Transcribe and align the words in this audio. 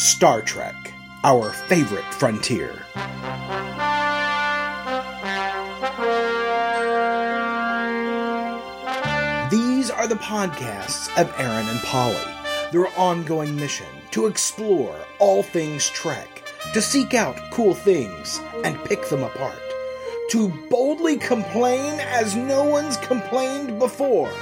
Star 0.00 0.40
Trek, 0.40 0.94
our 1.24 1.50
favorite 1.52 2.14
frontier. 2.14 2.72
These 9.50 9.90
are 9.90 10.08
the 10.08 10.18
podcasts 10.18 11.14
of 11.20 11.30
Aaron 11.38 11.68
and 11.68 11.80
Polly, 11.80 12.16
their 12.72 12.88
ongoing 12.98 13.54
mission 13.56 13.84
to 14.12 14.24
explore 14.24 14.96
all 15.18 15.42
things 15.42 15.90
Trek, 15.90 16.48
to 16.72 16.80
seek 16.80 17.12
out 17.12 17.38
cool 17.50 17.74
things 17.74 18.40
and 18.64 18.82
pick 18.86 19.06
them 19.10 19.22
apart, 19.22 19.60
to 20.30 20.48
boldly 20.70 21.18
complain 21.18 22.00
as 22.00 22.34
no 22.34 22.64
one's 22.64 22.96
complained 22.96 23.78
before. 23.78 24.32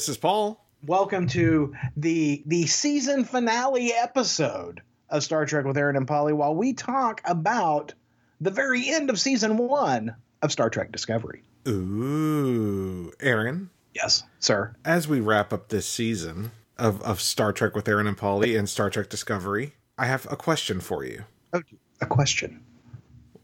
This 0.00 0.08
is 0.08 0.16
Paul. 0.16 0.64
Welcome 0.86 1.26
to 1.26 1.74
the 1.94 2.42
the 2.46 2.66
season 2.66 3.24
finale 3.24 3.92
episode 3.92 4.80
of 5.10 5.22
Star 5.22 5.44
Trek 5.44 5.66
with 5.66 5.76
Aaron 5.76 5.94
and 5.94 6.08
Polly 6.08 6.32
while 6.32 6.54
we 6.54 6.72
talk 6.72 7.20
about 7.26 7.92
the 8.40 8.50
very 8.50 8.88
end 8.88 9.10
of 9.10 9.20
season 9.20 9.58
1 9.58 10.16
of 10.40 10.52
Star 10.52 10.70
Trek 10.70 10.90
Discovery. 10.90 11.42
Ooh, 11.68 13.12
Aaron. 13.20 13.68
Yes, 13.94 14.22
sir. 14.38 14.74
As 14.86 15.06
we 15.06 15.20
wrap 15.20 15.52
up 15.52 15.68
this 15.68 15.86
season 15.86 16.52
of, 16.78 17.02
of 17.02 17.20
Star 17.20 17.52
Trek 17.52 17.74
with 17.74 17.86
Aaron 17.86 18.06
and 18.06 18.16
Polly 18.16 18.56
and 18.56 18.70
Star 18.70 18.88
Trek 18.88 19.10
Discovery, 19.10 19.74
I 19.98 20.06
have 20.06 20.26
a 20.32 20.36
question 20.36 20.80
for 20.80 21.04
you. 21.04 21.24
Oh, 21.52 21.60
a 22.00 22.06
question. 22.06 22.64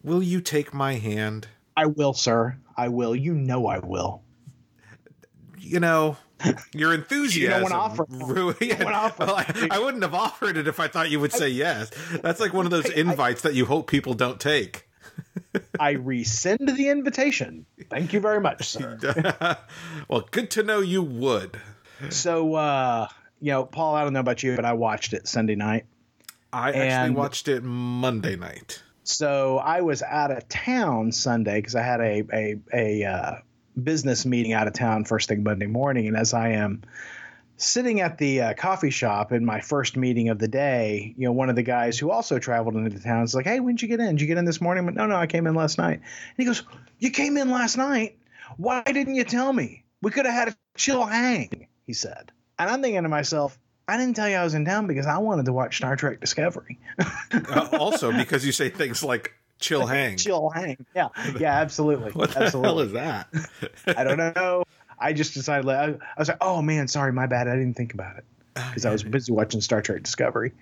Will 0.03 0.23
you 0.23 0.41
take 0.41 0.73
my 0.73 0.95
hand? 0.95 1.49
I 1.77 1.85
will, 1.85 2.15
sir. 2.15 2.57
I 2.79 2.89
will. 2.89 3.15
You 3.15 3.35
know 3.35 3.67
I 3.67 3.79
will. 3.81 4.23
You 5.59 5.81
know, 5.81 6.17
your 6.75 6.93
enthusiasm. 7.01 7.63
want 7.63 7.73
to 7.73 7.79
offer- 7.79 8.07
ru- 8.09 8.55
yeah, 8.61 8.85
well, 9.19 9.35
I, 9.37 9.69
I 9.71 9.79
wouldn't 9.79 10.03
have 10.03 10.15
offered 10.15 10.57
it 10.57 10.69
if 10.69 10.79
I 10.81 10.89
thought 10.89 11.11
you 11.11 11.21
would 11.21 11.33
say 11.33 11.49
yes. 11.49 11.91
That's 12.23 12.41
like 12.41 12.53
one 12.53 12.65
of 12.67 12.71
those 12.71 12.89
invites 12.91 13.43
that 13.43 13.55
you 13.55 13.67
hope 13.67 13.91
people 13.91 14.15
don't 14.15 14.41
take. 14.41 14.89
I 15.81 15.93
rescind 15.93 16.69
the 16.69 16.89
invitation. 16.91 17.65
Thank 17.91 18.13
you 18.13 18.21
very 18.21 18.41
much, 18.41 18.69
sir. 18.69 18.99
well, 20.09 20.27
good 20.31 20.51
to 20.53 20.63
know 20.63 20.81
you 20.81 21.03
would. 21.03 21.59
so, 22.11 22.55
uh, 22.55 23.09
you 23.41 23.53
know, 23.53 23.65
Paul, 23.65 23.95
I 23.95 24.05
don't 24.05 24.13
know 24.13 24.21
about 24.21 24.43
you, 24.43 24.57
but 24.57 24.65
I 24.65 24.75
watched 24.75 25.13
it 25.15 25.27
Sunday 25.29 25.55
night. 25.55 25.87
I 26.53 26.69
actually 26.69 26.83
And- 26.89 27.15
watched 27.17 27.49
it 27.49 27.63
Monday 27.63 28.37
night. 28.37 28.83
So 29.05 29.59
I 29.59 29.83
was 29.83 30.03
out 30.03 30.31
of 30.33 30.49
town 30.49 31.13
Sunday 31.13 31.59
because 31.61 31.77
I 31.77 31.83
had 31.83 32.01
a 32.01 32.25
a 32.33 32.57
a 32.75 33.05
uh, 33.05 33.35
business 33.83 34.27
meeting 34.27 34.53
out 34.53 34.67
of 34.67 34.73
town 34.73 35.05
first 35.05 35.29
thing 35.29 35.43
Monday 35.43 35.67
morning, 35.67 36.07
and 36.07 36.17
as 36.17 36.35
I 36.35 36.51
am 36.51 36.83
sitting 37.57 38.01
at 38.01 38.19
the 38.19 38.43
uh, 38.43 38.55
coffee 38.55 38.91
shop 38.91 39.33
in 39.33 39.45
my 39.45 39.61
first 39.61 39.97
meeting 39.97 40.29
of 40.29 40.39
the 40.39 40.49
day, 40.49 41.15
you 41.17 41.25
know, 41.25 41.33
one 41.33 41.49
of 41.49 41.57
the 41.57 41.63
guys 41.63 41.99
who 41.99 42.11
also 42.11 42.39
traveled 42.39 42.77
into 42.77 43.01
town 43.01 43.25
is 43.25 43.35
like, 43.35 43.47
"Hey, 43.47 43.61
when 43.61 43.77
did 43.77 43.83
you 43.83 43.89
get 43.89 44.01
in? 44.01 44.17
Did 44.17 44.21
you 44.21 44.27
get 44.27 44.39
in 44.39 44.45
this 44.45 44.61
morning?" 44.61 44.85
But 44.85 44.95
no, 44.95 45.07
no, 45.07 45.17
I 45.17 45.27
came 45.27 45.47
in 45.47 45.55
last 45.55 45.79
night. 45.79 46.01
And 46.01 46.37
he 46.37 46.45
goes, 46.45 46.63
"You 46.99 47.11
came 47.11 47.37
in 47.37 47.51
last 47.51 47.77
night? 47.77 48.19
Why 48.57 48.83
didn't 48.83 49.15
you 49.15 49.25
tell 49.25 49.53
me? 49.53 49.85
We 50.03 50.11
could 50.11 50.27
have 50.27 50.35
had 50.35 50.49
a 50.49 50.57
chill 50.77 51.05
hang." 51.05 51.67
He 51.87 51.93
said, 51.93 52.33
and 52.59 52.71
I'm 52.71 52.83
thinking 52.83 53.03
to 53.03 53.09
myself. 53.09 53.59
I 53.89 53.97
didn't 53.97 54.17
tell 54.17 54.29
you 54.29 54.35
I 54.35 54.43
was 54.43 54.55
in 54.55 54.65
town 54.65 54.89
because 54.89 55.07
I 55.07 55.19
wanted 55.19 55.45
to 55.45 55.53
watch 55.53 55.77
Star 55.77 55.95
Trek 55.95 56.21
Discovery. 56.21 56.79
Uh, 57.49 57.69
also, 57.79 58.13
because 58.13 58.47
you 58.47 58.53
say 58.53 58.69
things 58.69 59.03
like 59.03 59.35
chill 59.59 59.87
hang. 59.87 60.17
chill 60.17 60.51
hang. 60.51 60.85
Yeah, 60.95 61.09
yeah, 61.41 61.55
absolutely. 61.61 62.13
What 62.13 62.31
the 62.31 62.43
absolutely. 62.45 62.69
hell 62.69 62.81
is 62.81 62.93
that? 62.93 63.29
I 63.99 64.05
don't 64.05 64.35
know. 64.37 64.65
I 64.99 65.13
just 65.13 65.35
decided. 65.35 65.65
Like, 65.67 65.77
I, 65.79 65.85
I 65.93 66.19
was 66.19 66.29
like, 66.29 66.39
oh 66.41 66.63
man, 66.63 66.89
sorry, 66.89 67.13
my 67.13 67.27
bad. 67.27 67.49
I 67.49 67.55
didn't 67.57 67.75
think 67.75 67.95
about 67.95 68.17
it 68.17 68.25
because 68.55 68.87
I 68.87 68.91
was 68.91 69.03
busy 69.03 69.33
watching 69.33 69.61
Star 69.61 69.83
Trek 69.83 70.03
Discovery. 70.03 70.53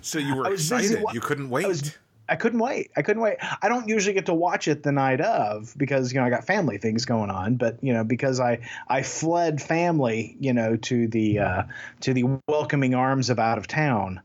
so 0.00 0.18
you 0.18 0.34
were 0.36 0.46
I 0.46 0.50
was 0.50 0.68
busy 0.68 0.84
excited. 0.86 1.04
wa- 1.04 1.12
you 1.12 1.20
couldn't 1.20 1.50
wait. 1.50 1.64
I 1.64 1.68
was- 1.68 1.96
I 2.28 2.36
couldn't 2.36 2.60
wait. 2.60 2.90
I 2.96 3.02
couldn't 3.02 3.20
wait. 3.20 3.36
I 3.60 3.68
don't 3.68 3.88
usually 3.88 4.14
get 4.14 4.26
to 4.26 4.32
watch 4.34 4.66
it 4.68 4.84
the 4.84 4.92
night 4.92 5.20
of 5.20 5.74
because 5.76 6.12
you 6.14 6.20
know 6.20 6.24
I 6.24 6.30
got 6.30 6.44
family 6.46 6.78
things 6.78 7.04
going 7.04 7.28
on. 7.30 7.56
But 7.56 7.76
you 7.82 7.92
know 7.92 8.04
because 8.04 8.40
I 8.40 8.60
I 8.88 9.02
fled 9.02 9.60
family 9.60 10.36
you 10.40 10.52
know 10.54 10.76
to 10.76 11.08
the 11.08 11.40
uh, 11.40 11.62
to 12.02 12.14
the 12.14 12.24
welcoming 12.48 12.94
arms 12.94 13.28
of 13.28 13.38
out 13.38 13.58
of 13.58 13.66
town. 13.66 14.20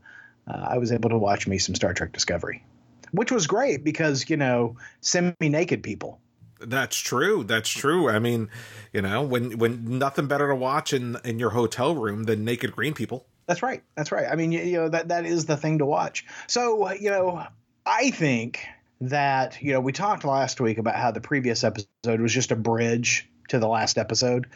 Uh, 0.48 0.68
I 0.70 0.78
was 0.78 0.92
able 0.92 1.10
to 1.10 1.18
watch 1.18 1.48
me 1.48 1.58
some 1.58 1.76
Star 1.76 1.94
Trek 1.94 2.14
Discovery, 2.14 2.64
which 3.12 3.32
was 3.32 3.48
great 3.48 3.84
because 3.84 4.30
you 4.30 4.38
know 4.38 4.78
semi 5.02 5.36
naked 5.42 5.84
people. 5.84 6.20
That's 6.60 6.98
true. 6.98 7.44
That's 7.44 7.70
true. 7.70 8.10
I 8.10 8.20
mean, 8.20 8.50
you 8.94 9.02
know, 9.02 9.22
when 9.22 9.58
when 9.58 10.00
nothing 10.00 10.28
better 10.28 10.48
to 10.48 10.56
watch 10.56 10.94
in 10.94 11.18
in 11.24 11.40
your 11.40 11.52
hotel 11.52 11.96
room 11.96 12.24
than 12.24 12.46
naked 12.46 12.72
green 12.72 12.94
people. 12.94 13.26
That's 13.46 13.64
right. 13.64 13.82
That's 13.96 14.12
right. 14.12 14.28
I 14.30 14.36
mean, 14.36 14.52
you, 14.52 14.62
you 14.62 14.78
know 14.78 14.90
that 14.90 15.10
that 15.10 15.26
is 15.26 15.46
the 15.46 15.58
thing 15.58 15.80
to 15.80 15.86
watch. 15.86 16.26
So 16.48 16.92
you 16.94 17.10
know, 17.10 17.46
I 17.86 18.12
think 18.12 18.66
that 19.02 19.62
you 19.62 19.74
know 19.74 19.80
we 19.80 19.92
talked 19.92 20.26
last 20.26 20.60
week 20.60 20.78
about 20.78 20.96
how 20.96 21.12
the 21.12 21.22
previous 21.22 21.64
episode 21.64 22.20
was 22.20 22.34
just 22.34 22.52
a 22.52 22.56
bridge 22.56 23.30
to 23.50 23.60
the 23.60 23.68
last 23.68 23.98
episode, 23.98 24.48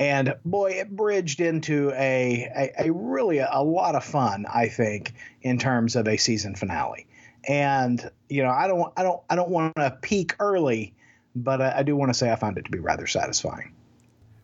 and 0.00 0.34
boy, 0.46 0.70
it 0.72 0.90
bridged 0.90 1.40
into 1.40 1.90
a 1.92 2.48
a, 2.78 2.86
a 2.86 2.92
really 2.92 3.38
a, 3.38 3.62
lot 3.62 3.94
of 3.94 4.02
fun. 4.02 4.46
I 4.52 4.68
think 4.68 5.12
in 5.42 5.58
terms 5.58 5.94
of 5.94 6.08
a 6.08 6.16
season 6.16 6.54
finale, 6.54 7.06
and 7.46 8.10
you 8.28 8.42
know, 8.42 8.50
I 8.50 8.66
don't 8.66 8.92
I 8.96 9.02
don't 9.02 9.20
I 9.28 9.36
don't 9.36 9.50
want 9.50 9.76
to 9.76 9.98
peak 10.00 10.34
early, 10.40 10.94
but 11.36 11.60
I, 11.60 11.78
I 11.78 11.82
do 11.82 11.94
want 11.96 12.10
to 12.10 12.14
say 12.14 12.32
I 12.32 12.36
found 12.36 12.56
it 12.56 12.64
to 12.64 12.70
be 12.70 12.78
rather 12.78 13.06
satisfying 13.06 13.74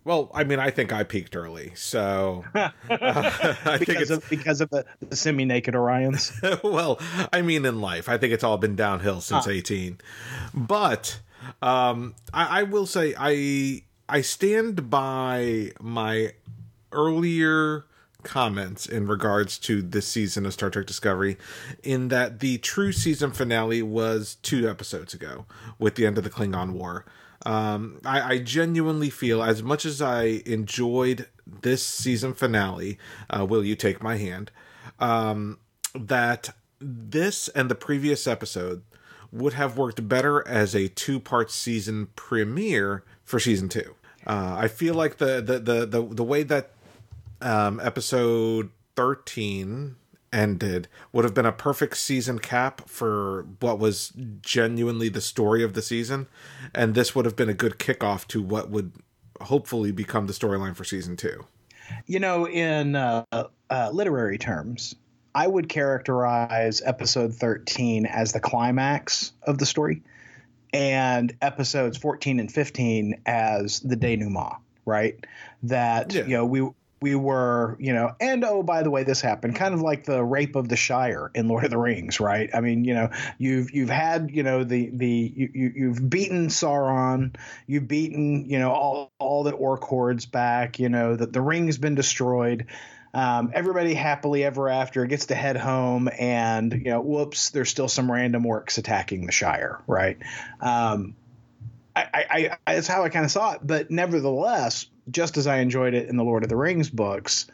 Well, 0.05 0.31
I 0.35 0.45
mean, 0.45 0.59
I 0.59 0.71
think 0.71 0.93
I 0.93 1.05
peaked 1.05 1.35
early, 1.35 1.73
so 1.75 2.45
uh, 2.55 2.71
I 2.91 3.79
think 3.79 3.87
because 3.87 4.11
it's 4.11 4.11
of 4.11 4.29
because 4.29 4.61
of 4.61 4.69
the, 4.69 4.85
the 5.09 5.17
semi 5.17 5.47
naked 5.47 5.75
Orions. 5.75 6.33
well, 6.63 7.01
I 7.33 7.41
mean, 7.41 7.65
in 7.65 7.81
life, 7.81 8.11
I 8.11 8.19
think 8.19 8.35
it's 8.35 8.45
all 8.45 8.59
been 8.59 8.77
downhill 8.77 9.23
since 9.23 9.49
eighteen. 9.49 9.99
But 10.53 11.21
um, 11.63 12.15
I, 12.35 12.61
I 12.61 12.63
will 12.65 12.87
say, 12.87 13.15
I 13.19 13.83
I 14.09 14.21
stand 14.21 14.89
by 14.89 15.73
my 15.81 16.35
earlier 16.93 17.87
comments 18.23 18.87
in 18.87 19.07
regards 19.07 19.59
to 19.59 19.83
this 19.83 20.07
season 20.07 20.47
of 20.47 20.53
Star 20.53 20.71
Trek 20.71 20.87
Discovery, 20.87 21.37
in 21.83 22.09
that 22.09 22.41
the 22.41 22.59
true 22.59 22.93
season 22.93 23.31
finale 23.33 23.83
was 23.83 24.37
two 24.43 24.69
episodes 24.69 25.15
ago 25.15 25.47
with 25.79 25.95
the 25.95 26.07
end 26.07 26.19
of 26.19 26.25
the 26.25 26.31
Klingon 26.31 26.73
War. 26.73 27.05
Um, 27.45 28.01
I, 28.05 28.35
I 28.35 28.39
genuinely 28.39 29.11
feel, 29.11 29.43
as 29.43 29.63
much 29.63 29.85
as 29.85 30.03
I 30.03 30.43
enjoyed 30.47 31.29
this 31.47 31.85
season 31.85 32.35
finale, 32.35 32.99
uh, 33.31 33.45
Will 33.45 33.65
You 33.65 33.77
Take 33.77 34.03
My 34.03 34.17
Hand? 34.17 34.51
Um, 34.99 35.59
that 35.95 36.51
this 36.81 37.49
and 37.49 37.71
the 37.71 37.75
previous 37.75 38.27
episode 38.27 38.83
would 39.39 39.55
have 39.55 39.77
worked 39.77 40.09
better 40.09 40.47
as 40.47 40.75
a 40.75 40.89
two 40.89 41.21
part 41.21 41.51
season 41.51 42.09
premiere 42.17 43.05
for 43.25 43.39
season 43.41 43.69
two. 43.69 43.95
Uh, 44.27 44.57
I 44.59 44.69
feel 44.69 44.95
like 44.95 45.19
the, 45.19 45.41
the, 45.41 45.59
the, 45.59 45.87
the, 45.87 46.03
the 46.03 46.25
way 46.25 46.43
that 46.43 46.71
um, 47.41 47.81
episode 47.81 48.71
13 48.97 49.97
ended 50.33 50.89
would 51.13 51.25
have 51.25 51.35
been 51.35 51.47
a 51.47 51.53
perfect 51.53 51.97
season 51.97 52.39
cap 52.39 52.89
for 52.89 53.47
what 53.61 53.79
was 53.79 54.13
genuinely 54.41 55.09
the 55.09 55.21
story 55.21 55.63
of 55.63 55.75
the 55.75 55.83
season. 55.83 56.27
And 56.75 56.95
this 56.95 57.15
would 57.15 57.25
have 57.25 57.37
been 57.37 57.49
a 57.49 57.55
good 57.55 57.79
kickoff 57.79 58.27
to 58.29 58.43
what 58.43 58.71
would 58.71 58.93
hopefully 59.41 59.93
become 59.93 60.27
the 60.27 60.33
storyline 60.33 60.75
for 60.75 60.85
season 60.85 61.17
two. 61.17 61.47
You 62.07 62.19
know, 62.19 62.49
in 62.49 62.97
uh, 62.97 63.25
uh, 63.71 63.91
literary 63.93 64.39
terms, 64.39 64.95
I 65.37 65.47
would 65.47 65.69
characterize 65.69 66.81
episode 66.83 67.35
13 67.35 68.07
as 68.07 68.33
the 68.33 68.41
climax 68.41 69.33
of 69.43 69.59
the 69.59 69.67
story, 69.67 70.03
and 70.73 71.37
episodes 71.43 71.99
14 71.99 72.41
and 72.41 72.51
15 72.51 73.21
as 73.27 73.81
the 73.81 73.97
denouement, 73.97 74.55
right? 74.87 75.23
That, 75.65 76.15
Yeah. 76.15 76.23
you 76.23 76.37
know, 76.39 76.47
we. 76.47 76.69
We 76.99 77.15
were, 77.15 77.77
you 77.79 77.93
know, 77.93 78.15
and 78.21 78.43
oh, 78.43 78.63
by 78.63 78.83
the 78.83 78.91
way, 78.91 79.05
this 79.05 79.21
happened, 79.21 79.55
kind 79.55 79.75
of 79.75 79.83
like 79.83 80.05
the 80.05 80.25
rape 80.25 80.57
of 80.57 80.67
the 80.71 80.77
Shire 80.77 81.31
in 81.35 81.47
Lord 81.47 81.65
of 81.65 81.71
the 81.71 81.77
Rings, 81.77 82.21
right? 82.21 82.49
I 82.55 82.61
mean, 82.63 82.85
you 82.87 82.95
know, 82.95 83.11
you've 83.37 83.71
you've 83.71 83.91
had, 83.91 84.31
you 84.33 84.43
know, 84.43 84.65
the 84.65 84.89
the 84.91 85.33
you, 85.37 85.51
you 85.53 85.73
you've 85.77 86.09
beaten 86.11 86.47
Sauron, 86.49 87.37
you've 87.67 87.87
beaten, 87.87 88.49
you 88.49 88.59
know, 88.59 88.73
all 88.73 89.13
all 89.19 89.43
the 89.43 89.53
orc 89.53 89.85
hordes 89.85 90.25
back, 90.25 90.79
you 90.79 90.89
know, 90.89 91.15
that 91.15 91.35
the 91.35 91.43
ring's 91.43 91.77
been 91.77 91.95
destroyed. 91.97 92.65
Um, 93.17 93.51
everybody 93.55 93.95
happily 93.95 94.45
ever 94.45 94.69
after 94.69 95.07
gets 95.07 95.27
to 95.27 95.35
head 95.35 95.57
home, 95.57 96.11
and 96.19 96.71
you 96.71 96.91
know, 96.91 97.01
whoops, 97.01 97.49
there's 97.49 97.71
still 97.71 97.89
some 97.89 98.13
random 98.13 98.45
orcs 98.45 98.77
attacking 98.77 99.25
the 99.25 99.33
Shire, 99.33 99.81
right? 99.87 100.19
Um, 100.61 101.17
I, 101.97 102.09
I, 102.13 102.57
I, 102.67 102.75
that's 102.75 102.87
how 102.87 103.05
I 103.05 103.09
kind 103.09 103.25
of 103.25 103.31
saw 103.31 103.53
it. 103.53 103.61
But 103.63 103.91
nevertheless, 103.91 104.85
just 105.11 105.39
as 105.39 105.47
I 105.47 105.61
enjoyed 105.61 105.95
it 105.95 106.11
in 106.11 106.19
the 106.19 106.25
Lord 106.25 106.43
of 106.43 106.51
the 106.51 106.57
Rings 106.57 106.91
books, 106.91 107.47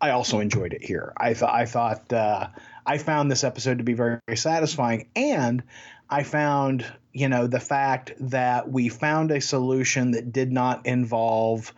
I 0.00 0.10
also 0.10 0.38
enjoyed 0.38 0.74
it 0.74 0.84
here. 0.84 1.12
I 1.16 1.34
thought 1.34 1.54
I 1.56 1.64
thought 1.64 2.12
uh, 2.12 2.46
I 2.86 2.98
found 2.98 3.32
this 3.32 3.42
episode 3.42 3.78
to 3.78 3.84
be 3.84 3.94
very, 3.94 4.20
very 4.28 4.36
satisfying, 4.36 5.08
and 5.16 5.64
I 6.08 6.22
found 6.22 6.86
you 7.12 7.28
know 7.28 7.48
the 7.48 7.58
fact 7.58 8.12
that 8.20 8.70
we 8.70 8.88
found 8.88 9.32
a 9.32 9.40
solution 9.40 10.12
that 10.12 10.32
did 10.32 10.52
not 10.52 10.86
involve 10.86 11.74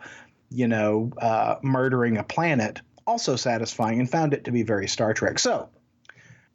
you 0.51 0.67
know 0.67 1.11
uh, 1.17 1.55
murdering 1.63 2.17
a 2.17 2.23
planet 2.23 2.79
also 3.05 3.35
satisfying 3.35 3.99
and 3.99 4.09
found 4.09 4.33
it 4.33 4.45
to 4.45 4.51
be 4.51 4.63
very 4.63 4.87
Star 4.87 5.13
Trek. 5.13 5.39
So 5.39 5.69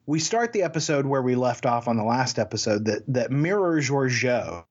we 0.09 0.19
start 0.19 0.55
the 0.55 0.63
episode 0.63 1.05
where 1.05 1.21
we 1.21 1.35
left 1.35 1.67
off 1.67 1.87
on 1.87 1.99
the 1.99 2.03
last 2.03 2.39
episode 2.39 2.87
that 2.87 3.03
that 3.09 3.31
Mirror 3.31 3.83
Georgiou 3.83 4.65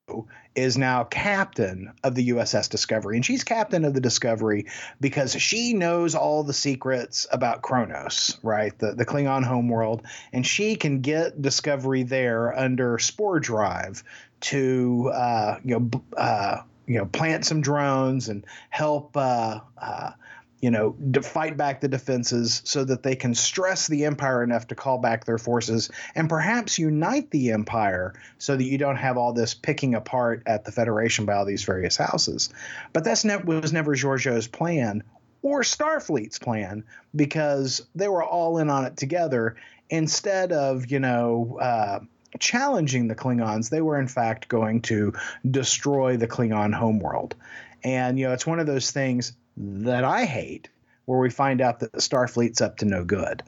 is 0.56 0.79
now 0.79 1.03
captain 1.03 1.94
of 2.03 2.15
the 2.15 2.29
USS 2.29 2.68
Discovery, 2.71 3.18
and 3.18 3.24
she's 3.24 3.44
captain 3.44 3.85
of 3.85 3.94
the 3.94 4.01
Discovery 4.01 4.65
because 5.00 5.39
she 5.39 5.75
knows 5.75 6.15
all 6.15 6.44
the 6.44 6.53
secrets 6.53 7.27
about 7.31 7.62
Kronos, 7.62 8.39
right? 8.41 8.75
The 8.80 8.95
the 8.95 9.06
Klingon 9.06 9.44
homeworld, 9.44 10.01
and 10.33 10.44
she 10.44 10.75
can 10.75 11.01
get 11.01 11.39
Discovery 11.39 12.01
there 12.01 12.57
under 12.57 12.97
Spore 12.97 13.39
Drive 13.39 14.03
to 14.39 15.12
uh, 15.13 15.59
you 15.63 15.80
know 15.80 16.01
uh, 16.18 16.62
you 16.88 16.97
know 16.97 17.06
plant 17.06 17.45
some 17.45 17.62
drones 17.62 18.27
and 18.27 18.44
help. 18.71 19.15
Uh, 19.15 19.59
uh 19.80 20.13
you 20.59 20.71
know, 20.71 20.95
to 21.13 21.21
fight 21.21 21.56
back 21.56 21.81
the 21.81 21.88
defenses 21.88 22.62
so 22.65 22.83
that 22.83 23.04
they 23.04 23.15
can 23.15 23.36
stress 23.36 23.88
the 23.88 24.06
empire 24.06 24.44
enough 24.44 24.68
to 24.68 24.75
call 24.75 24.98
back 24.98 25.25
their 25.25 25.38
forces 25.38 25.92
and 26.15 26.30
perhaps 26.30 26.80
unite 26.80 27.30
the 27.30 27.51
empire 27.51 28.13
so 28.39 28.56
that 28.56 28.63
you 28.63 28.77
don't 28.77 28.95
have 28.95 29.18
all 29.18 29.33
this 29.33 29.54
picking 29.54 29.94
apart 29.94 30.42
at 30.48 30.65
the 30.65 30.71
Federation 30.71 31.25
by 31.25 31.33
all 31.33 31.45
these 31.45 31.63
various 31.63 31.95
houses. 31.95 32.50
But 32.92 33.04
that's 33.04 33.24
ne- 33.24 33.38
was 33.38 33.71
never 33.71 33.95
Georgiou's 33.95 34.48
plan 34.48 35.04
or 35.44 35.62
Starfleet's 35.62 36.39
plan 36.39 36.83
because 37.15 37.86
they 37.94 38.07
were 38.07 38.24
all 38.24 38.57
in 38.57 38.69
on 38.69 38.86
it 38.86 38.98
together. 38.98 39.56
Instead 39.89 40.51
of, 40.51 40.92
you 40.92 41.00
know, 41.00 41.59
uh, 41.62 42.00
challenging 42.39 43.07
the 43.07 43.15
Klingons, 43.15 43.69
they 43.69 43.81
were 43.81 44.00
in 44.00 44.07
fact 44.07 44.48
going 44.48 44.81
to 44.83 45.13
destroy 45.50 46.18
the 46.18 46.27
Klingon 46.27 46.74
homeworld. 46.74 47.36
And, 47.83 48.18
you 48.18 48.27
know, 48.27 48.33
it's 48.33 48.48
one 48.48 48.59
of 48.59 48.65
those 48.65 48.89
things 48.89 49.33
that 49.57 50.04
I 50.04 50.25
hate, 50.25 50.69
where 51.06 51.19
we 51.19 51.30
find 51.30 51.62
out 51.62 51.80
that 51.80 51.92
the 51.92 52.00
Starfleet's 52.00 52.62
up 52.62 52.77
to 52.77 52.86
no 52.86 53.04
good. 53.04 53.44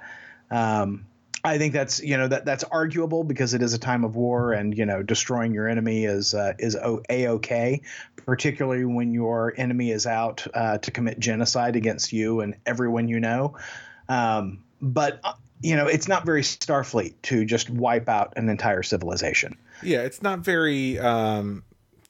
Um, 0.52 1.06
I 1.44 1.58
think 1.58 1.74
that's 1.74 2.02
you 2.02 2.18
know 2.18 2.28
that 2.28 2.44
that's 2.46 2.64
arguable 2.66 3.24
because 3.24 3.54
it 3.54 3.62
is 3.62 3.74
a 3.74 3.80
time 3.80 4.04
of 4.04 4.16
war, 4.16 4.52
and 4.52 4.78
you 4.78 4.86
know 4.86 5.04
destroying 5.04 5.54
your 5.54 5.68
enemy 5.68 6.04
is 6.04 6.34
uh, 6.34 6.54
is 6.60 6.76
a 6.76 7.28
okay, 7.28 7.82
particularly 8.26 8.86
when 8.86 9.14
your 9.14 9.54
enemy 9.56 9.92
is 9.92 10.06
out 10.06 10.46
uh, 10.54 10.80
to 10.80 10.92
commit 10.92 11.20
genocide 11.20 11.76
against 11.76 12.12
you 12.12 12.42
and 12.42 12.56
everyone 12.66 13.08
you 13.08 13.20
know. 13.20 13.56
Um, 14.10 14.64
but 14.82 15.22
uh, 15.24 15.34
you 15.62 15.78
know 15.78 15.88
it's 15.88 16.10
not 16.10 16.26
very 16.26 16.42
Starfleet 16.42 17.14
to 17.24 17.46
just 17.46 17.70
wipe 17.70 18.10
out 18.10 18.34
an 18.36 18.50
entire 18.50 18.84
civilization. 18.84 19.58
Yeah, 19.82 20.02
it's 20.02 20.22
not 20.22 20.40
very 20.40 21.00
um, 21.00 21.64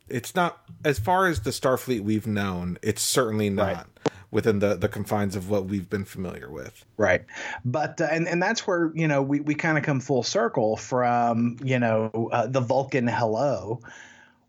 it's 0.09 0.35
not 0.35 0.61
as 0.83 0.99
far 0.99 1.27
as 1.27 1.41
the 1.41 1.51
Starfleet 1.51 2.01
we've 2.01 2.27
known. 2.27 2.77
It's 2.81 3.01
certainly 3.01 3.49
not 3.49 3.75
right. 3.75 4.13
within 4.31 4.59
the 4.59 4.75
the 4.75 4.89
confines 4.89 5.35
of 5.35 5.49
what 5.49 5.65
we've 5.65 5.89
been 5.89 6.05
familiar 6.05 6.49
with. 6.49 6.85
Right, 6.97 7.25
but 7.65 7.99
uh, 8.01 8.07
and 8.11 8.27
and 8.27 8.41
that's 8.41 8.67
where 8.67 8.91
you 8.95 9.07
know 9.07 9.21
we 9.21 9.39
we 9.39 9.55
kind 9.55 9.77
of 9.77 9.83
come 9.83 9.99
full 9.99 10.23
circle 10.23 10.77
from 10.77 11.57
you 11.63 11.79
know 11.79 12.29
uh, 12.31 12.47
the 12.47 12.61
Vulcan 12.61 13.07
hello, 13.07 13.81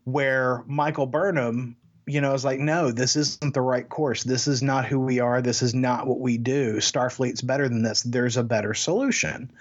where 0.05 0.63
Michael 0.67 1.07
Burnham 1.07 1.75
you 2.07 2.19
know, 2.19 2.33
is 2.33 2.43
like, 2.43 2.59
no, 2.59 2.91
this 2.91 3.15
isn't 3.15 3.53
the 3.53 3.61
right 3.61 3.87
course. 3.87 4.23
This 4.23 4.47
is 4.47 4.61
not 4.61 4.85
who 4.85 4.99
we 4.99 5.19
are. 5.19 5.41
This 5.41 5.61
is 5.61 5.73
not 5.73 6.07
what 6.07 6.19
we 6.19 6.37
do. 6.37 6.77
Starfleet's 6.77 7.41
better 7.41 7.69
than 7.69 7.83
this. 7.83 8.01
There's 8.01 8.37
a 8.37 8.43
better 8.43 8.73
solution. 8.73 9.51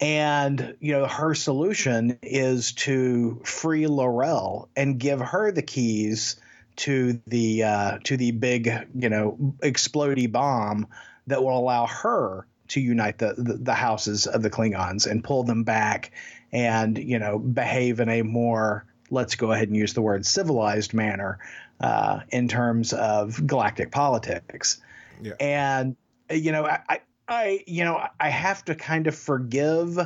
And, 0.00 0.76
you 0.80 0.92
know, 0.92 1.06
her 1.06 1.34
solution 1.34 2.18
is 2.22 2.72
to 2.72 3.40
free 3.44 3.86
L'Rell 3.86 4.68
and 4.76 4.98
give 4.98 5.20
her 5.20 5.50
the 5.50 5.62
keys 5.62 6.36
to 6.76 7.20
the 7.26 7.64
uh, 7.64 7.98
to 8.04 8.16
the 8.16 8.30
big, 8.30 8.70
you 8.94 9.08
know, 9.08 9.36
explody 9.60 10.30
bomb 10.30 10.86
that 11.26 11.42
will 11.42 11.58
allow 11.58 11.86
her 11.86 12.46
to 12.68 12.80
unite 12.80 13.18
the, 13.18 13.34
the, 13.36 13.54
the 13.54 13.74
houses 13.74 14.26
of 14.26 14.42
the 14.42 14.50
Klingons 14.50 15.10
and 15.10 15.24
pull 15.24 15.42
them 15.42 15.64
back 15.64 16.12
and, 16.52 16.96
you 16.96 17.18
know, 17.18 17.38
behave 17.38 17.98
in 17.98 18.08
a 18.08 18.22
more 18.22 18.84
let's 19.10 19.34
go 19.34 19.52
ahead 19.52 19.68
and 19.68 19.76
use 19.76 19.94
the 19.94 20.02
word 20.02 20.24
civilized 20.24 20.94
manner 20.94 21.38
uh, 21.80 22.20
in 22.30 22.46
terms 22.46 22.92
of 22.92 23.44
galactic 23.46 23.90
politics. 23.90 24.80
Yeah. 25.20 25.32
And 25.40 25.96
you 26.30 26.52
know, 26.52 26.66
I, 26.66 27.00
I, 27.28 27.62
you 27.66 27.84
know, 27.84 28.02
I 28.18 28.28
have 28.30 28.64
to 28.66 28.74
kind 28.74 29.06
of 29.06 29.14
forgive 29.14 29.98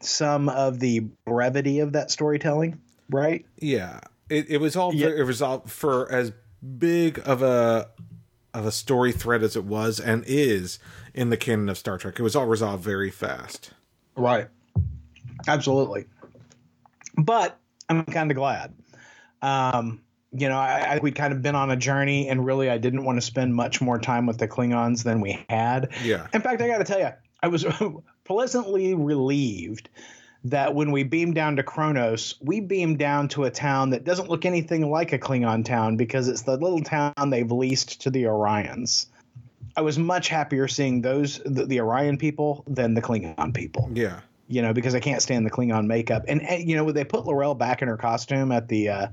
some 0.00 0.48
of 0.48 0.80
the 0.80 1.00
brevity 1.24 1.80
of 1.80 1.92
that 1.92 2.10
storytelling, 2.10 2.80
right? 3.10 3.44
Yeah, 3.58 4.00
it, 4.28 4.50
it 4.50 4.58
was 4.58 4.76
all 4.76 4.94
yeah. 4.94 5.08
it 5.08 5.24
was 5.24 5.42
all 5.42 5.60
for 5.60 6.10
as 6.10 6.32
big 6.78 7.20
of 7.24 7.42
a 7.42 7.88
of 8.54 8.66
a 8.66 8.72
story 8.72 9.12
thread 9.12 9.42
as 9.42 9.56
it 9.56 9.64
was 9.64 10.00
and 10.00 10.24
is 10.26 10.78
in 11.14 11.30
the 11.30 11.36
canon 11.36 11.68
of 11.68 11.78
Star 11.78 11.98
Trek. 11.98 12.18
It 12.18 12.22
was 12.22 12.36
all 12.36 12.46
resolved 12.46 12.82
very 12.82 13.10
fast. 13.10 13.72
Right. 14.16 14.48
Absolutely. 15.46 16.06
But 17.16 17.58
I'm 17.88 18.04
kind 18.04 18.30
of 18.30 18.36
glad. 18.36 18.74
Um, 19.40 20.02
you 20.32 20.48
know, 20.48 20.56
I, 20.56 20.94
I, 20.94 20.98
we'd 20.98 21.14
kind 21.14 21.32
of 21.32 21.42
been 21.42 21.54
on 21.54 21.70
a 21.70 21.76
journey, 21.76 22.28
and 22.28 22.44
really, 22.44 22.70
I 22.70 22.78
didn't 22.78 23.04
want 23.04 23.18
to 23.18 23.22
spend 23.22 23.54
much 23.54 23.80
more 23.80 23.98
time 23.98 24.26
with 24.26 24.38
the 24.38 24.48
Klingons 24.48 25.04
than 25.04 25.20
we 25.20 25.44
had. 25.48 25.90
Yeah. 26.02 26.26
In 26.32 26.40
fact, 26.40 26.62
I 26.62 26.68
got 26.68 26.78
to 26.78 26.84
tell 26.84 27.00
you, 27.00 27.10
I 27.42 27.48
was 27.48 27.66
pleasantly 28.24 28.94
relieved 28.94 29.90
that 30.44 30.74
when 30.74 30.90
we 30.90 31.04
beamed 31.04 31.34
down 31.34 31.56
to 31.56 31.62
Kronos, 31.62 32.34
we 32.40 32.60
beamed 32.60 32.98
down 32.98 33.28
to 33.28 33.44
a 33.44 33.50
town 33.50 33.90
that 33.90 34.04
doesn't 34.04 34.28
look 34.28 34.44
anything 34.44 34.90
like 34.90 35.12
a 35.12 35.18
Klingon 35.18 35.64
town 35.64 35.96
because 35.96 36.28
it's 36.28 36.42
the 36.42 36.56
little 36.56 36.82
town 36.82 37.12
they've 37.30 37.50
leased 37.50 38.00
to 38.02 38.10
the 38.10 38.24
Orions. 38.24 39.06
I 39.76 39.82
was 39.82 39.98
much 39.98 40.28
happier 40.28 40.66
seeing 40.66 41.00
those 41.00 41.38
the, 41.44 41.66
the 41.66 41.80
Orion 41.80 42.18
people 42.18 42.64
than 42.66 42.94
the 42.94 43.02
Klingon 43.02 43.54
people. 43.54 43.88
Yeah 43.94 44.20
you 44.52 44.60
know, 44.60 44.74
because 44.74 44.94
I 44.94 45.00
can't 45.00 45.22
stand 45.22 45.46
the 45.46 45.50
Klingon 45.50 45.86
makeup. 45.86 46.24
And, 46.28 46.42
and 46.42 46.68
you 46.68 46.76
know, 46.76 46.92
they 46.92 47.04
put 47.04 47.24
L'Rell 47.24 47.54
back 47.54 47.80
in 47.80 47.88
her 47.88 47.96
costume 47.96 48.52
at 48.52 48.68
the, 48.68 48.90
uh, 48.90 49.06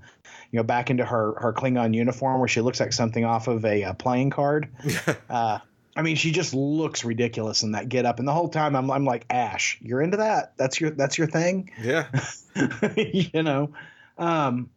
you 0.52 0.58
know, 0.58 0.64
back 0.64 0.90
into 0.90 1.06
her 1.06 1.34
her 1.40 1.54
Klingon 1.54 1.96
uniform 1.96 2.40
where 2.40 2.50
she 2.50 2.60
looks 2.60 2.82
like 2.82 2.92
something 2.92 3.24
off 3.24 3.48
of 3.48 3.64
a, 3.64 3.84
a 3.84 3.94
playing 3.94 4.32
card. 4.32 4.68
uh, 5.30 5.60
I 5.96 6.02
mean, 6.02 6.18
she 6.18 6.32
just 6.32 6.54
looks 6.54 7.06
ridiculous 7.06 7.64
in 7.64 7.72
that 7.72 7.88
get 7.88 8.06
up. 8.06 8.20
And 8.20 8.28
the 8.28 8.34
whole 8.34 8.50
time 8.50 8.76
I'm 8.76 8.92
I'm 8.92 9.06
like, 9.06 9.26
Ash, 9.30 9.78
you're 9.82 10.02
into 10.02 10.18
that? 10.18 10.58
That's 10.58 10.82
your 10.82 10.92
that's 10.92 11.18
your 11.18 11.28
thing? 11.28 11.72
Yeah. 11.82 12.08
you 12.98 13.42
know. 13.42 13.72
Um 14.18 14.70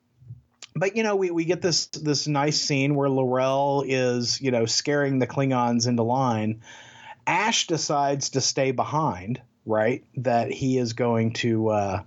but 0.77 0.97
you 0.97 1.03
know, 1.03 1.17
we, 1.17 1.33
we 1.33 1.45
get 1.45 1.61
this 1.61 1.87
this 1.87 2.29
nice 2.29 2.61
scene 2.61 2.95
where 2.95 3.11
L'Rell 3.11 3.83
is, 3.85 4.41
you 4.41 4.53
know, 4.53 4.67
scaring 4.67 5.19
the 5.19 5.27
Klingons 5.27 5.89
into 5.89 6.05
line. 6.05 6.63
Ash 7.27 7.67
decides 7.67 8.31
to 8.31 8.41
stay 8.41 8.71
behind 8.71 9.43
right? 9.67 10.05
That 10.17 10.51
he 10.51 10.79
is 10.79 10.93
going 10.93 11.33
to, 11.35 11.69
uh, 11.69 12.03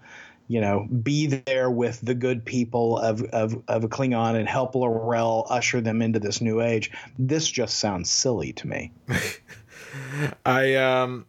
you 0.48 0.62
know, 0.62 0.88
be 0.88 1.28
there 1.28 1.70
with 1.70 2.00
the 2.02 2.14
good 2.14 2.46
people 2.46 2.98
of, 2.98 3.24
of, 3.24 3.62
of 3.68 3.84
a 3.84 3.88
Klingon 3.88 4.36
and 4.36 4.48
help 4.48 4.76
L'Rell 4.76 5.46
usher 5.50 5.82
them 5.82 6.02
into 6.02 6.20
this 6.20 6.42
new 6.42 6.62
age. 6.62 6.92
This 7.18 7.48
just 7.48 7.80
sounds 7.80 8.10
silly 8.10 8.54
to 8.54 8.68
me. 8.68 8.92
I 10.46 10.76
um, 10.76 11.26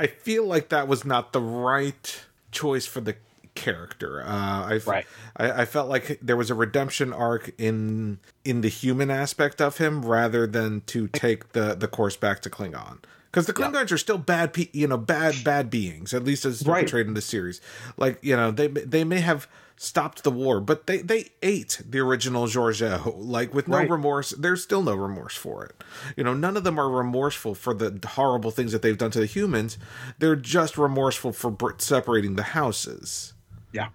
I 0.00 0.06
feel 0.06 0.44
like 0.44 0.68
that 0.70 0.88
was 0.88 1.04
not 1.04 1.32
the 1.32 1.40
right 1.40 2.24
choice 2.50 2.86
for 2.86 3.00
the 3.00 3.16
character. 3.54 4.22
Uh, 4.22 4.26
I, 4.28 4.80
right. 4.86 5.06
I, 5.36 5.62
I 5.62 5.64
felt 5.64 5.88
like 5.88 6.18
there 6.22 6.36
was 6.36 6.50
a 6.50 6.54
redemption 6.54 7.12
arc 7.12 7.50
in 7.58 8.18
in 8.44 8.60
the 8.60 8.68
human 8.68 9.10
aspect 9.10 9.60
of 9.60 9.78
him 9.78 10.04
rather 10.04 10.46
than 10.46 10.82
to 10.82 11.08
take 11.08 11.52
the 11.52 11.74
the 11.74 11.88
course 11.88 12.16
back 12.16 12.40
to 12.42 12.50
Klingon 12.50 12.98
because 13.30 13.46
the 13.46 13.52
Klingons 13.52 13.90
yeah. 13.90 13.94
are 13.94 13.98
still 13.98 14.18
bad, 14.18 14.52
pe- 14.52 14.68
you 14.72 14.86
know, 14.86 14.96
bad 14.96 15.36
bad 15.44 15.70
beings. 15.70 16.14
At 16.14 16.24
least 16.24 16.44
as 16.44 16.66
right. 16.66 16.80
portrayed 16.80 17.06
in 17.06 17.14
the 17.14 17.20
series. 17.20 17.60
Like 17.96 18.18
you 18.22 18.36
know, 18.36 18.50
they 18.50 18.68
they 18.68 19.04
may 19.04 19.20
have 19.20 19.48
stopped 19.76 20.24
the 20.24 20.30
war, 20.30 20.60
but 20.60 20.86
they 20.86 20.98
they 20.98 21.30
ate 21.42 21.80
the 21.88 22.00
original 22.00 22.46
Georgiou 22.46 23.14
like 23.16 23.54
with 23.54 23.68
no 23.68 23.78
right. 23.78 23.90
remorse. 23.90 24.30
There's 24.30 24.62
still 24.62 24.82
no 24.82 24.94
remorse 24.94 25.36
for 25.36 25.64
it. 25.64 25.76
You 26.16 26.24
know, 26.24 26.34
none 26.34 26.56
of 26.56 26.64
them 26.64 26.78
are 26.78 26.90
remorseful 26.90 27.54
for 27.54 27.74
the 27.74 27.98
horrible 28.06 28.50
things 28.50 28.72
that 28.72 28.82
they've 28.82 28.98
done 28.98 29.10
to 29.12 29.20
the 29.20 29.26
humans. 29.26 29.78
They're 30.18 30.36
just 30.36 30.76
remorseful 30.76 31.32
for 31.32 31.56
separating 31.78 32.36
the 32.36 32.42
houses. 32.42 33.34
Yeah. 33.72 33.88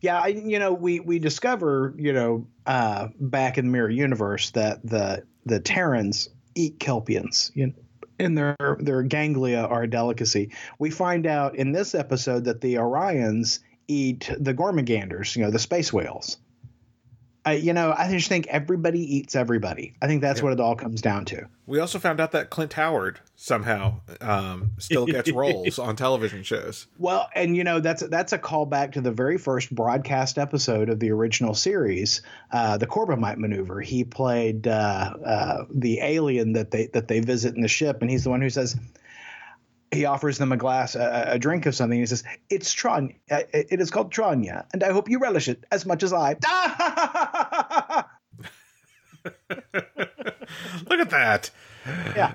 Yeah, 0.00 0.20
I, 0.20 0.28
you 0.28 0.58
know, 0.58 0.72
we 0.72 1.00
we 1.00 1.18
discover, 1.18 1.94
you 1.96 2.12
know, 2.12 2.46
uh, 2.66 3.08
back 3.18 3.56
in 3.56 3.66
the 3.66 3.70
Mirror 3.70 3.90
Universe 3.90 4.50
that 4.50 4.84
the 4.84 5.24
the 5.46 5.60
Terrans 5.60 6.28
eat 6.54 6.78
Kelpiens. 6.78 7.50
You 7.54 7.68
know, 7.68 7.72
and 8.18 8.36
their 8.36 8.56
their 8.80 9.02
ganglia 9.02 9.62
are 9.62 9.82
a 9.82 9.90
delicacy. 9.90 10.50
We 10.78 10.90
find 10.90 11.26
out 11.26 11.56
in 11.56 11.72
this 11.72 11.94
episode 11.94 12.44
that 12.44 12.60
the 12.60 12.74
Orions 12.74 13.60
eat 13.88 14.30
the 14.38 14.54
Gormaganders, 14.54 15.36
you 15.36 15.42
know, 15.42 15.50
the 15.50 15.58
space 15.58 15.92
whales. 15.92 16.38
I, 17.46 17.54
you 17.54 17.74
know, 17.74 17.94
I 17.96 18.10
just 18.10 18.28
think 18.28 18.46
everybody 18.46 19.16
eats 19.16 19.36
everybody. 19.36 19.94
I 20.00 20.06
think 20.06 20.22
that's 20.22 20.40
yeah. 20.40 20.44
what 20.44 20.52
it 20.54 20.60
all 20.60 20.76
comes 20.76 21.02
down 21.02 21.26
to. 21.26 21.46
We 21.66 21.78
also 21.78 21.98
found 21.98 22.20
out 22.20 22.32
that 22.32 22.48
Clint 22.48 22.72
Howard 22.72 23.20
somehow 23.36 24.00
um, 24.20 24.72
still 24.78 25.04
gets 25.04 25.30
roles 25.32 25.78
on 25.78 25.96
television 25.96 26.42
shows. 26.42 26.86
Well, 26.98 27.28
and 27.34 27.54
you 27.56 27.64
know 27.64 27.80
that's 27.80 28.02
that's 28.08 28.32
a 28.32 28.38
callback 28.38 28.92
to 28.92 29.02
the 29.02 29.12
very 29.12 29.36
first 29.36 29.74
broadcast 29.74 30.38
episode 30.38 30.88
of 30.88 31.00
the 31.00 31.10
original 31.10 31.54
series, 31.54 32.22
uh, 32.50 32.78
the 32.78 32.86
Corbomite 32.86 33.36
Maneuver. 33.36 33.80
He 33.80 34.04
played 34.04 34.66
uh, 34.66 35.14
uh, 35.24 35.64
the 35.70 36.00
alien 36.00 36.54
that 36.54 36.70
they 36.70 36.86
that 36.88 37.08
they 37.08 37.20
visit 37.20 37.54
in 37.54 37.60
the 37.60 37.68
ship, 37.68 38.00
and 38.00 38.10
he's 38.10 38.24
the 38.24 38.30
one 38.30 38.40
who 38.40 38.50
says, 38.50 38.76
he 39.94 40.04
offers 40.04 40.38
them 40.38 40.52
a 40.52 40.56
glass, 40.56 40.94
a, 40.94 41.24
a 41.28 41.38
drink 41.38 41.66
of 41.66 41.74
something. 41.74 41.98
He 41.98 42.06
says, 42.06 42.24
"It's 42.50 42.72
Tron. 42.72 43.14
Uh, 43.30 43.42
it 43.52 43.80
is 43.80 43.90
called 43.90 44.12
Tranya, 44.12 44.66
and 44.72 44.82
I 44.82 44.92
hope 44.92 45.08
you 45.08 45.18
relish 45.18 45.48
it 45.48 45.64
as 45.70 45.86
much 45.86 46.02
as 46.02 46.12
I." 46.12 46.34
Look 49.50 51.00
at 51.00 51.10
that. 51.10 51.50
Yeah. 52.16 52.34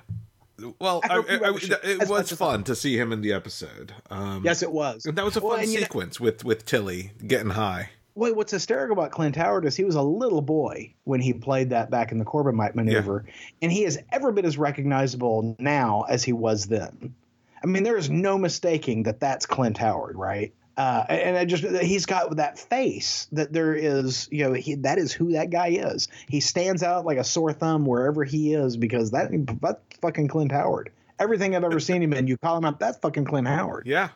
Well, 0.80 1.01
I 1.10 1.16
I, 1.16 1.50
I, 1.50 1.58
it 1.84 2.10
was 2.10 2.32
fun 2.34 2.63
to 2.66 2.75
see 2.75 2.98
him 2.98 3.13
in 3.13 3.22
the 3.22 3.32
episode. 3.32 3.94
Um, 4.10 4.44
yes, 4.44 4.62
it 4.62 4.72
was. 4.72 5.06
And 5.06 5.18
that 5.18 5.25
was 5.25 5.38
a 5.38 5.42
fun 5.42 5.51
well, 5.51 5.66
sequence 5.66 6.20
know, 6.20 6.25
with 6.25 6.44
with 6.44 6.66
Tilly 6.66 7.12
getting 7.25 7.51
high. 7.51 7.92
Wait, 8.16 8.36
what's 8.36 8.51
hysterical 8.51 8.94
about 8.94 9.12
Clint 9.12 9.36
Howard 9.38 9.66
is 9.66 9.78
he 9.78 9.86
was 9.86 9.96
a 9.96 10.01
little 10.01 10.42
boy 10.42 10.94
when 11.06 11.22
he 11.22 11.32
played 11.32 11.70
that 11.70 11.89
back 11.89 12.12
in 12.12 12.20
the 12.20 12.25
Corbomite 12.25 12.75
maneuver, 12.75 13.24
yeah. 13.25 13.34
and 13.62 13.72
he 13.72 13.84
has 13.84 13.98
ever 14.12 14.32
been 14.34 14.46
as 14.46 14.58
recognizable 14.58 15.56
now 15.60 16.04
as 16.10 16.24
he 16.24 16.34
was 16.34 16.66
then. 16.66 17.16
I 17.63 17.68
mean, 17.68 17.84
there 17.84 17.98
is 17.98 18.10
no 18.10 18.38
mistaking 18.38 19.04
that 19.04 19.20
that's 19.20 19.46
Clint 19.46 19.78
Howard, 19.78 20.18
right? 20.18 20.54
Uh, 20.79 21.03
and 21.09 21.38
I 21.38 21.43
just 21.43 21.65
he's 21.83 22.05
got 22.05 22.38
that 22.38 22.57
face 22.57 23.27
that 23.33 23.51
there 23.51 23.75
is, 23.75 24.29
you 24.31 24.45
know, 24.45 24.53
he, 24.53 24.75
that 24.75 24.98
is 24.98 25.12
who 25.12 25.33
that 25.33 25.50
guy 25.50 25.71
is. 25.71 26.07
He 26.29 26.39
stands 26.39 26.83
out 26.83 27.05
like 27.05 27.17
a 27.17 27.24
sore 27.25 27.51
thumb 27.51 27.86
wherever 27.86 28.24
he 28.24 28.53
is 28.53 28.77
because 28.77 29.12
that 29.12 29.29
that's 29.62 29.81
fucking 30.00 30.29
Clint 30.29 30.53
Howard. 30.53 30.89
Everything 31.19 31.53
I've 31.53 31.65
ever 31.65 31.81
seen 31.81 32.01
him 32.01 32.13
in, 32.13 32.27
you 32.27 32.38
call 32.38 32.57
him 32.57 32.63
up, 32.63 32.79
that's 32.79 32.98
fucking 33.00 33.25
Clint 33.25 33.45
Howard. 33.45 33.88
Yeah, 33.88 34.12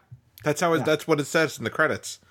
that's 0.45 0.61
how 0.61 0.71
it, 0.71 0.77
yeah. 0.77 0.83
that's 0.85 1.05
what 1.05 1.19
it 1.19 1.25
says 1.25 1.57
in 1.57 1.65
the 1.65 1.69
credits. 1.69 2.21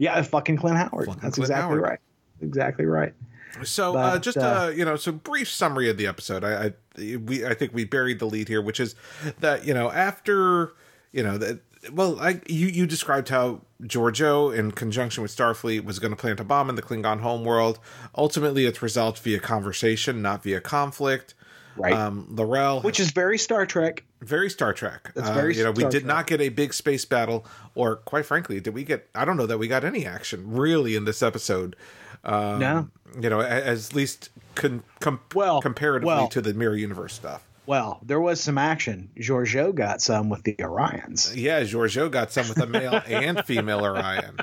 Yeah, 0.00 0.20
fucking 0.20 0.56
Clint 0.56 0.78
Howard. 0.78 1.06
Fucking 1.06 1.22
that's 1.22 1.36
Clint 1.36 1.50
exactly 1.50 1.76
Howard. 1.76 1.82
right. 1.82 2.00
Exactly 2.42 2.86
right. 2.86 3.14
So, 3.62 3.90
uh, 3.90 3.92
but, 3.92 4.16
uh, 4.16 4.18
just 4.18 4.36
uh, 4.36 4.72
you 4.74 4.84
know, 4.84 4.96
so 4.96 5.12
brief 5.12 5.48
summary 5.48 5.88
of 5.88 5.96
the 5.96 6.08
episode. 6.08 6.42
I, 6.42 6.74
I, 6.98 7.16
we, 7.18 7.46
I 7.46 7.54
think 7.54 7.72
we 7.72 7.84
buried 7.84 8.18
the 8.18 8.26
lead 8.26 8.48
here, 8.48 8.60
which 8.60 8.80
is 8.80 8.96
that 9.38 9.64
you 9.64 9.74
know 9.74 9.92
after 9.92 10.72
you 11.12 11.22
know 11.22 11.38
that. 11.38 11.60
Well, 11.92 12.18
I 12.20 12.40
you 12.46 12.66
you 12.66 12.86
described 12.86 13.28
how 13.28 13.60
Georgiou, 13.82 14.56
in 14.56 14.72
conjunction 14.72 15.22
with 15.22 15.34
Starfleet, 15.34 15.84
was 15.84 15.98
going 15.98 16.10
to 16.10 16.16
plant 16.16 16.40
a 16.40 16.44
bomb 16.44 16.68
in 16.68 16.76
the 16.76 16.82
Klingon 16.82 17.20
homeworld. 17.20 17.78
Ultimately, 18.16 18.66
it's 18.66 18.82
resolved 18.82 19.18
via 19.18 19.38
conversation, 19.38 20.22
not 20.22 20.42
via 20.42 20.60
conflict. 20.60 21.34
Right. 21.76 21.92
Um, 21.92 22.26
L'Rell, 22.30 22.80
which 22.80 23.00
is 23.00 23.10
very 23.10 23.36
Star 23.36 23.66
Trek. 23.66 24.04
Very 24.22 24.48
Star 24.48 24.72
Trek. 24.72 25.12
It's 25.14 25.28
very 25.28 25.54
uh, 25.54 25.58
you 25.58 25.64
know, 25.64 25.72
we 25.72 25.82
did 25.84 25.90
Trek. 25.90 26.04
not 26.04 26.26
get 26.26 26.40
a 26.40 26.48
big 26.48 26.72
space 26.72 27.04
battle, 27.04 27.44
or 27.74 27.96
quite 27.96 28.24
frankly, 28.24 28.60
did 28.60 28.72
we 28.72 28.82
get? 28.82 29.08
I 29.14 29.24
don't 29.24 29.36
know 29.36 29.46
that 29.46 29.58
we 29.58 29.68
got 29.68 29.84
any 29.84 30.06
action 30.06 30.52
really 30.52 30.96
in 30.96 31.04
this 31.04 31.22
episode. 31.22 31.76
Um, 32.24 32.58
no. 32.58 32.88
You 33.20 33.30
know, 33.30 33.40
as 33.40 33.94
least 33.94 34.30
con, 34.54 34.82
com, 35.00 35.20
well, 35.34 35.60
comparatively 35.60 36.06
well, 36.06 36.28
to 36.28 36.40
the 36.40 36.54
mirror 36.54 36.76
universe 36.76 37.14
stuff. 37.14 37.46
Well, 37.66 38.00
there 38.02 38.20
was 38.20 38.40
some 38.40 38.58
action. 38.58 39.10
Georgiou 39.18 39.74
got 39.74 40.00
some 40.00 40.28
with 40.28 40.44
the 40.44 40.54
Orions. 40.54 41.34
Yeah, 41.34 41.62
Georgiou 41.62 42.10
got 42.10 42.32
some 42.32 42.48
with 42.48 42.58
a 42.58 42.66
male 42.66 43.00
and 43.06 43.44
female 43.44 43.84
Orion. 43.84 44.38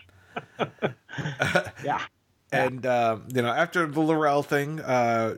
yeah. 1.83 2.01
And 2.51 2.85
uh, 2.85 3.17
you 3.33 3.41
know, 3.41 3.49
after 3.49 3.87
the 3.87 4.01
L'Rell 4.01 4.43
thing, 4.43 4.79
uh, 4.79 5.37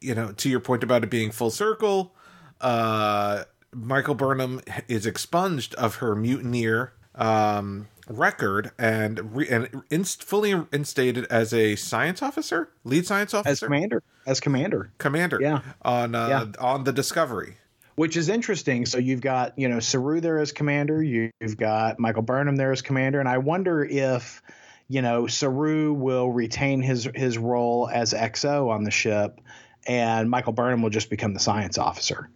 you 0.00 0.14
know, 0.14 0.32
to 0.32 0.48
your 0.48 0.60
point 0.60 0.82
about 0.82 1.04
it 1.04 1.10
being 1.10 1.30
full 1.30 1.50
circle, 1.50 2.14
uh, 2.60 3.44
Michael 3.72 4.14
Burnham 4.14 4.60
is 4.88 5.06
expunged 5.06 5.74
of 5.74 5.96
her 5.96 6.16
mutineer 6.16 6.92
um, 7.14 7.88
record 8.08 8.70
and 8.78 9.36
re- 9.36 9.48
and 9.48 9.82
inst- 9.90 10.22
fully 10.22 10.54
instated 10.72 11.26
as 11.30 11.52
a 11.52 11.76
science 11.76 12.22
officer, 12.22 12.70
lead 12.84 13.06
science 13.06 13.34
officer, 13.34 13.50
as 13.50 13.60
commander, 13.60 14.02
as 14.26 14.40
commander, 14.40 14.92
commander, 14.98 15.38
yeah, 15.40 15.60
on 15.82 16.14
uh, 16.14 16.28
yeah. 16.28 16.64
on 16.64 16.84
the 16.84 16.92
Discovery. 16.92 17.56
Which 17.96 18.16
is 18.16 18.28
interesting. 18.28 18.84
So 18.84 18.98
you've 18.98 19.22
got 19.22 19.58
you 19.58 19.68
know 19.68 19.80
Saru 19.80 20.20
there 20.20 20.38
as 20.38 20.52
commander, 20.52 21.02
you've 21.02 21.56
got 21.56 21.98
Michael 21.98 22.22
Burnham 22.22 22.56
there 22.56 22.72
as 22.72 22.82
commander, 22.82 23.20
and 23.20 23.28
I 23.28 23.38
wonder 23.38 23.84
if 23.84 24.42
you 24.88 25.02
know 25.02 25.26
Saru 25.26 25.92
will 25.92 26.30
retain 26.30 26.82
his 26.82 27.08
his 27.14 27.38
role 27.38 27.88
as 27.92 28.12
XO 28.12 28.70
on 28.70 28.84
the 28.84 28.90
ship, 28.90 29.40
and 29.86 30.30
Michael 30.30 30.52
Burnham 30.52 30.82
will 30.82 30.90
just 30.90 31.10
become 31.10 31.34
the 31.34 31.40
science 31.40 31.78
officer. 31.78 32.28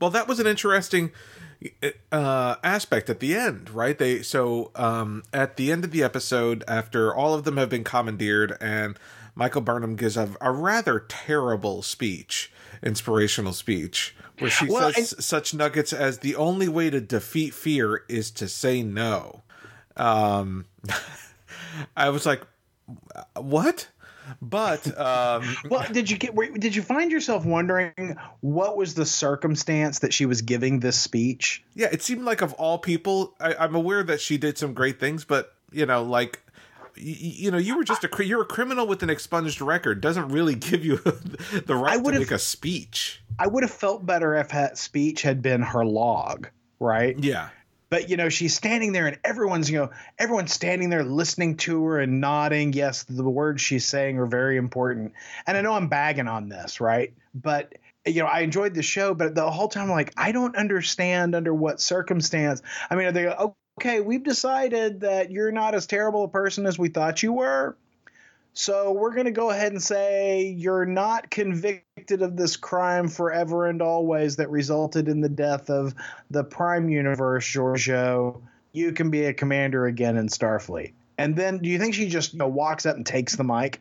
Well, 0.00 0.10
that 0.10 0.28
was 0.28 0.40
an 0.40 0.46
interesting 0.46 1.10
uh, 2.10 2.56
aspect 2.62 3.10
at 3.10 3.20
the 3.20 3.34
end, 3.34 3.70
right? 3.70 3.98
They 3.98 4.22
so 4.22 4.70
um, 4.74 5.22
at 5.32 5.56
the 5.56 5.70
end 5.70 5.84
of 5.84 5.90
the 5.90 6.02
episode, 6.02 6.64
after 6.66 7.14
all 7.14 7.34
of 7.34 7.44
them 7.44 7.56
have 7.56 7.68
been 7.68 7.84
commandeered, 7.84 8.56
and 8.60 8.98
Michael 9.34 9.60
Burnham 9.60 9.96
gives 9.96 10.16
a, 10.16 10.34
a 10.40 10.52
rather 10.52 11.00
terrible 11.08 11.82
speech, 11.82 12.50
inspirational 12.82 13.52
speech, 13.52 14.14
where 14.38 14.50
she 14.50 14.66
well, 14.66 14.92
says 14.92 15.12
and- 15.12 15.24
such 15.24 15.54
nuggets 15.54 15.92
as 15.92 16.18
the 16.18 16.34
only 16.36 16.68
way 16.68 16.90
to 16.90 17.00
defeat 17.00 17.54
fear 17.54 18.04
is 18.08 18.30
to 18.32 18.48
say 18.48 18.82
no. 18.82 19.42
Um, 19.96 20.64
I 21.96 22.08
was 22.10 22.26
like, 22.26 22.42
what? 23.36 23.88
But 24.40 24.98
um, 24.98 25.56
well, 25.70 25.86
did 25.90 26.10
you 26.10 26.18
get? 26.18 26.34
Did 26.58 26.74
you 26.74 26.82
find 26.82 27.10
yourself 27.10 27.44
wondering 27.44 28.16
what 28.40 28.76
was 28.76 28.94
the 28.94 29.06
circumstance 29.06 30.00
that 30.00 30.12
she 30.12 30.26
was 30.26 30.42
giving 30.42 30.80
this 30.80 30.98
speech? 30.98 31.64
Yeah, 31.74 31.88
it 31.92 32.02
seemed 32.02 32.22
like 32.22 32.40
of 32.40 32.52
all 32.54 32.78
people, 32.78 33.34
I, 33.40 33.54
I'm 33.54 33.74
aware 33.74 34.02
that 34.02 34.20
she 34.20 34.38
did 34.38 34.58
some 34.58 34.74
great 34.74 35.00
things, 35.00 35.24
but 35.24 35.54
you 35.72 35.86
know, 35.86 36.02
like 36.02 36.40
you, 36.96 37.14
you, 37.18 37.50
know, 37.50 37.58
you 37.58 37.76
were 37.76 37.84
just 37.84 38.04
a 38.04 38.24
you're 38.26 38.42
a 38.42 38.46
criminal 38.46 38.86
with 38.86 39.02
an 39.02 39.10
expunged 39.10 39.60
record. 39.60 40.00
Doesn't 40.00 40.28
really 40.28 40.54
give 40.54 40.84
you 40.84 40.96
the 41.66 41.74
right 41.76 42.02
to 42.02 42.12
make 42.12 42.30
a 42.30 42.38
speech. 42.38 43.22
I 43.38 43.46
would 43.46 43.62
have 43.62 43.72
felt 43.72 44.04
better 44.04 44.34
if 44.34 44.50
that 44.50 44.76
speech 44.76 45.22
had 45.22 45.40
been 45.40 45.62
her 45.62 45.84
log, 45.84 46.48
right? 46.78 47.18
Yeah 47.18 47.48
but 47.90 48.08
you 48.08 48.16
know 48.16 48.28
she's 48.28 48.54
standing 48.54 48.92
there 48.92 49.06
and 49.06 49.18
everyone's 49.24 49.68
you 49.68 49.78
know 49.78 49.90
everyone's 50.18 50.52
standing 50.52 50.88
there 50.88 51.04
listening 51.04 51.56
to 51.58 51.84
her 51.84 52.00
and 52.00 52.20
nodding. 52.20 52.72
Yes 52.72 53.02
the 53.04 53.22
words 53.28 53.60
she's 53.60 53.86
saying 53.86 54.18
are 54.18 54.26
very 54.26 54.56
important. 54.56 55.12
And 55.46 55.56
i 55.56 55.60
know 55.60 55.74
i'm 55.74 55.88
bagging 55.88 56.28
on 56.28 56.48
this 56.48 56.80
right? 56.80 57.12
But 57.34 57.74
you 58.06 58.22
know 58.22 58.28
i 58.28 58.40
enjoyed 58.40 58.74
the 58.74 58.82
show 58.82 59.12
but 59.12 59.34
the 59.34 59.50
whole 59.50 59.68
time 59.68 59.84
I'm 59.84 59.90
like 59.90 60.14
i 60.16 60.32
don't 60.32 60.56
understand 60.56 61.34
under 61.34 61.52
what 61.52 61.80
circumstance. 61.80 62.62
I 62.88 62.94
mean 62.96 63.06
are 63.08 63.12
they 63.12 63.28
okay 63.78 64.00
we've 64.00 64.22
decided 64.24 65.00
that 65.00 65.30
you're 65.30 65.52
not 65.52 65.74
as 65.74 65.86
terrible 65.86 66.24
a 66.24 66.28
person 66.28 66.66
as 66.66 66.78
we 66.78 66.88
thought 66.88 67.22
you 67.22 67.32
were 67.34 67.76
so 68.52 68.92
we're 68.92 69.14
going 69.14 69.26
to 69.26 69.30
go 69.30 69.50
ahead 69.50 69.72
and 69.72 69.82
say 69.82 70.54
you're 70.56 70.86
not 70.86 71.30
convicted 71.30 72.22
of 72.22 72.36
this 72.36 72.56
crime 72.56 73.08
forever 73.08 73.66
and 73.66 73.80
always 73.80 74.36
that 74.36 74.50
resulted 74.50 75.08
in 75.08 75.20
the 75.20 75.28
death 75.28 75.70
of 75.70 75.94
the 76.30 76.44
Prime 76.44 76.88
Universe, 76.88 77.46
Georgiou. 77.46 78.40
You 78.72 78.92
can 78.92 79.10
be 79.10 79.24
a 79.24 79.32
commander 79.32 79.86
again 79.86 80.16
in 80.16 80.28
Starfleet. 80.28 80.92
And 81.18 81.36
then 81.36 81.58
do 81.58 81.68
you 81.68 81.78
think 81.78 81.94
she 81.94 82.08
just 82.08 82.32
you 82.32 82.38
know, 82.38 82.48
walks 82.48 82.86
up 82.86 82.96
and 82.96 83.04
takes 83.04 83.36
the 83.36 83.44
mic? 83.44 83.80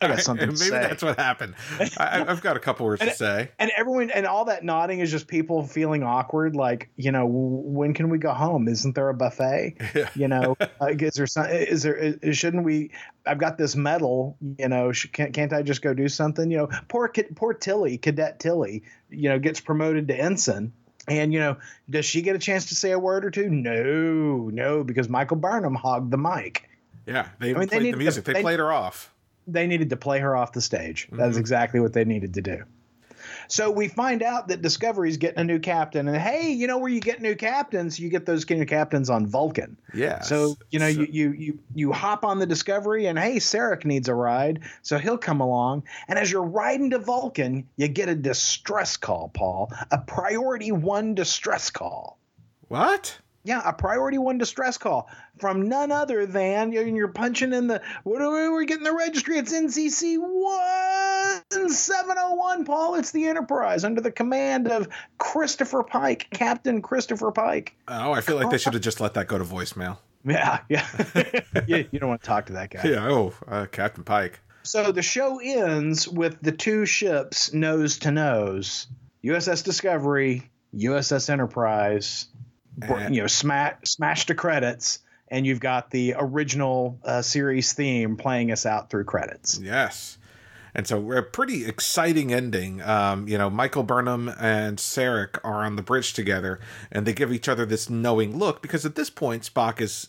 I 0.00 0.08
got 0.08 0.20
something 0.20 0.48
Maybe 0.48 0.56
say. 0.56 0.70
that's 0.70 1.02
what 1.02 1.18
happened. 1.18 1.54
I, 1.98 2.24
have 2.26 2.40
got 2.40 2.56
a 2.56 2.60
couple 2.60 2.86
words 2.86 3.02
and, 3.02 3.10
to 3.10 3.16
say. 3.16 3.50
And 3.58 3.70
everyone 3.76 4.10
and 4.10 4.26
all 4.26 4.46
that 4.46 4.64
nodding 4.64 5.00
is 5.00 5.10
just 5.10 5.26
people 5.26 5.66
feeling 5.66 6.02
awkward. 6.02 6.56
Like, 6.56 6.88
you 6.96 7.12
know, 7.12 7.26
when 7.26 7.94
can 7.94 8.08
we 8.08 8.18
go 8.18 8.32
home? 8.32 8.68
Isn't 8.68 8.94
there 8.94 9.08
a 9.08 9.14
buffet? 9.14 9.76
Yeah. 9.94 10.08
You 10.14 10.28
know, 10.28 10.56
uh, 10.80 10.86
is 10.86 11.14
there 11.14 11.26
some? 11.26 11.46
Is 11.46 11.82
there? 11.82 11.96
Is, 11.96 12.38
shouldn't 12.38 12.64
we? 12.64 12.90
I've 13.26 13.38
got 13.38 13.58
this 13.58 13.76
medal. 13.76 14.36
You 14.58 14.68
know, 14.68 14.92
can't 15.12 15.32
can't 15.34 15.52
I 15.52 15.62
just 15.62 15.82
go 15.82 15.92
do 15.94 16.08
something? 16.08 16.50
You 16.50 16.58
know, 16.58 16.68
poor 16.88 17.12
poor 17.34 17.54
Tilly, 17.54 17.98
Cadet 17.98 18.40
Tilly. 18.40 18.82
You 19.10 19.28
know, 19.28 19.38
gets 19.38 19.60
promoted 19.60 20.08
to 20.08 20.18
ensign. 20.18 20.72
And 21.08 21.32
you 21.32 21.40
know, 21.40 21.56
does 21.88 22.04
she 22.04 22.22
get 22.22 22.36
a 22.36 22.38
chance 22.38 22.66
to 22.66 22.74
say 22.74 22.92
a 22.92 22.98
word 22.98 23.24
or 23.24 23.30
two? 23.30 23.48
No, 23.48 24.50
no, 24.52 24.84
because 24.84 25.08
Michael 25.08 25.36
Burnham 25.36 25.74
hogged 25.74 26.10
the 26.10 26.18
mic. 26.18 26.68
Yeah, 27.06 27.28
they 27.38 27.54
I 27.54 27.58
mean, 27.58 27.68
played 27.68 27.82
they 27.82 27.90
the 27.90 27.96
music. 27.96 28.24
To, 28.24 28.32
they, 28.32 28.38
they, 28.38 28.42
played 28.42 28.58
her 28.58 28.70
off 28.70 29.12
they 29.46 29.66
needed 29.66 29.90
to 29.90 29.96
play 29.96 30.20
her 30.20 30.36
off 30.36 30.52
the 30.52 30.60
stage. 30.60 31.06
Mm-hmm. 31.06 31.16
That's 31.16 31.36
exactly 31.36 31.80
what 31.80 31.92
they 31.92 32.04
needed 32.04 32.34
to 32.34 32.42
do. 32.42 32.64
So 33.48 33.70
we 33.70 33.88
find 33.88 34.22
out 34.22 34.48
that 34.48 34.62
Discovery's 34.62 35.16
getting 35.16 35.40
a 35.40 35.44
new 35.44 35.58
captain, 35.58 36.06
and 36.06 36.16
hey, 36.16 36.52
you 36.52 36.66
know 36.66 36.78
where 36.78 36.90
you 36.90 37.00
get 37.00 37.20
new 37.20 37.34
captains? 37.34 37.98
You 37.98 38.08
get 38.08 38.24
those 38.24 38.48
new 38.48 38.64
captains 38.64 39.10
on 39.10 39.26
Vulcan. 39.26 39.76
Yeah. 39.92 40.20
So 40.20 40.56
you 40.70 40.78
know 40.78 40.90
so, 40.90 41.00
you, 41.00 41.06
you 41.10 41.32
you 41.32 41.58
you 41.74 41.92
hop 41.92 42.24
on 42.24 42.38
the 42.38 42.46
Discovery, 42.46 43.06
and 43.06 43.18
hey, 43.18 43.36
Sarek 43.36 43.84
needs 43.84 44.08
a 44.08 44.14
ride, 44.14 44.60
so 44.82 44.98
he'll 44.98 45.18
come 45.18 45.40
along. 45.40 45.84
And 46.08 46.18
as 46.18 46.30
you're 46.30 46.42
riding 46.42 46.90
to 46.90 46.98
Vulcan, 46.98 47.68
you 47.76 47.88
get 47.88 48.08
a 48.08 48.14
distress 48.14 48.96
call, 48.96 49.30
Paul, 49.34 49.72
a 49.90 49.98
priority 49.98 50.72
one 50.72 51.14
distress 51.14 51.70
call. 51.70 52.18
What? 52.68 53.18
Yeah, 53.42 53.62
a 53.64 53.72
priority 53.72 54.18
one 54.18 54.36
distress 54.36 54.76
call 54.76 55.08
from 55.38 55.68
none 55.68 55.90
other 55.90 56.26
than 56.26 56.72
you're 56.72 57.08
punching 57.08 57.54
in 57.54 57.68
the 57.68 57.80
what 58.04 58.20
are 58.20 58.54
we 58.54 58.66
getting 58.66 58.84
the 58.84 58.94
registry? 58.94 59.38
It's 59.38 59.52
NCC 59.52 60.18
one 60.18 61.70
seven 61.70 62.16
oh 62.18 62.34
one. 62.34 62.66
Paul, 62.66 62.96
it's 62.96 63.12
the 63.12 63.26
Enterprise 63.26 63.84
under 63.84 64.02
the 64.02 64.12
command 64.12 64.68
of 64.68 64.88
Christopher 65.16 65.82
Pike, 65.82 66.28
Captain 66.30 66.82
Christopher 66.82 67.32
Pike. 67.32 67.74
Oh, 67.88 68.12
I 68.12 68.20
feel 68.20 68.36
like 68.36 68.50
they 68.50 68.58
should 68.58 68.74
have 68.74 68.82
just 68.82 69.00
let 69.00 69.14
that 69.14 69.26
go 69.26 69.38
to 69.38 69.44
voicemail. 69.44 69.98
Yeah, 70.22 70.58
yeah. 70.68 70.86
you, 71.66 71.88
you, 71.90 71.98
don't 71.98 72.10
want 72.10 72.20
to 72.20 72.26
talk 72.26 72.44
to 72.46 72.52
that 72.52 72.68
guy. 72.68 72.82
Yeah. 72.84 73.08
Oh, 73.08 73.32
uh, 73.48 73.64
Captain 73.72 74.04
Pike. 74.04 74.38
So 74.64 74.92
the 74.92 75.00
show 75.00 75.40
ends 75.42 76.06
with 76.06 76.42
the 76.42 76.52
two 76.52 76.84
ships 76.84 77.54
nose 77.54 78.00
to 78.00 78.10
nose, 78.10 78.86
USS 79.24 79.64
Discovery, 79.64 80.50
USS 80.74 81.30
Enterprise 81.30 82.26
you 83.10 83.20
know, 83.20 83.26
smash 83.26 83.76
smash 83.84 84.26
to 84.26 84.34
credits, 84.34 85.00
and 85.28 85.46
you've 85.46 85.60
got 85.60 85.90
the 85.90 86.14
original 86.18 86.98
uh, 87.04 87.22
series 87.22 87.72
theme 87.72 88.16
playing 88.16 88.50
us 88.52 88.66
out 88.66 88.90
through 88.90 89.04
credits. 89.04 89.58
Yes. 89.62 90.18
And 90.74 90.86
so 90.86 91.00
we're 91.00 91.18
a 91.18 91.22
pretty 91.22 91.66
exciting 91.66 92.32
ending. 92.32 92.80
Um, 92.82 93.26
you 93.26 93.36
know, 93.36 93.50
Michael 93.50 93.82
Burnham 93.82 94.28
and 94.40 94.78
Sarek 94.78 95.38
are 95.42 95.64
on 95.64 95.76
the 95.76 95.82
bridge 95.82 96.12
together, 96.12 96.60
and 96.92 97.06
they 97.06 97.12
give 97.12 97.32
each 97.32 97.48
other 97.48 97.66
this 97.66 97.90
knowing 97.90 98.38
look 98.38 98.62
because 98.62 98.86
at 98.86 98.94
this 98.94 99.10
point 99.10 99.42
Spock 99.42 99.80
is 99.80 100.08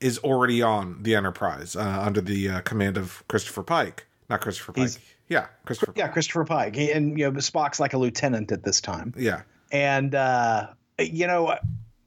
is 0.00 0.18
already 0.18 0.62
on 0.62 1.02
the 1.02 1.14
Enterprise 1.14 1.76
uh, 1.76 1.80
under 1.80 2.20
the 2.20 2.48
uh, 2.48 2.60
command 2.62 2.96
of 2.96 3.22
Christopher 3.28 3.62
Pike, 3.62 4.06
not 4.28 4.40
Christopher 4.40 4.72
Pike. 4.72 4.82
He's, 4.82 4.98
yeah, 5.28 5.46
Christopher. 5.64 5.92
Yeah, 5.94 6.08
Christopher 6.08 6.44
Pike, 6.44 6.76
and 6.76 7.18
you 7.18 7.30
know 7.30 7.38
Spock's 7.38 7.78
like 7.78 7.92
a 7.92 7.98
lieutenant 7.98 8.50
at 8.50 8.64
this 8.64 8.80
time. 8.80 9.14
Yeah, 9.16 9.42
and 9.70 10.14
uh, 10.14 10.68
you 10.98 11.26
know 11.26 11.56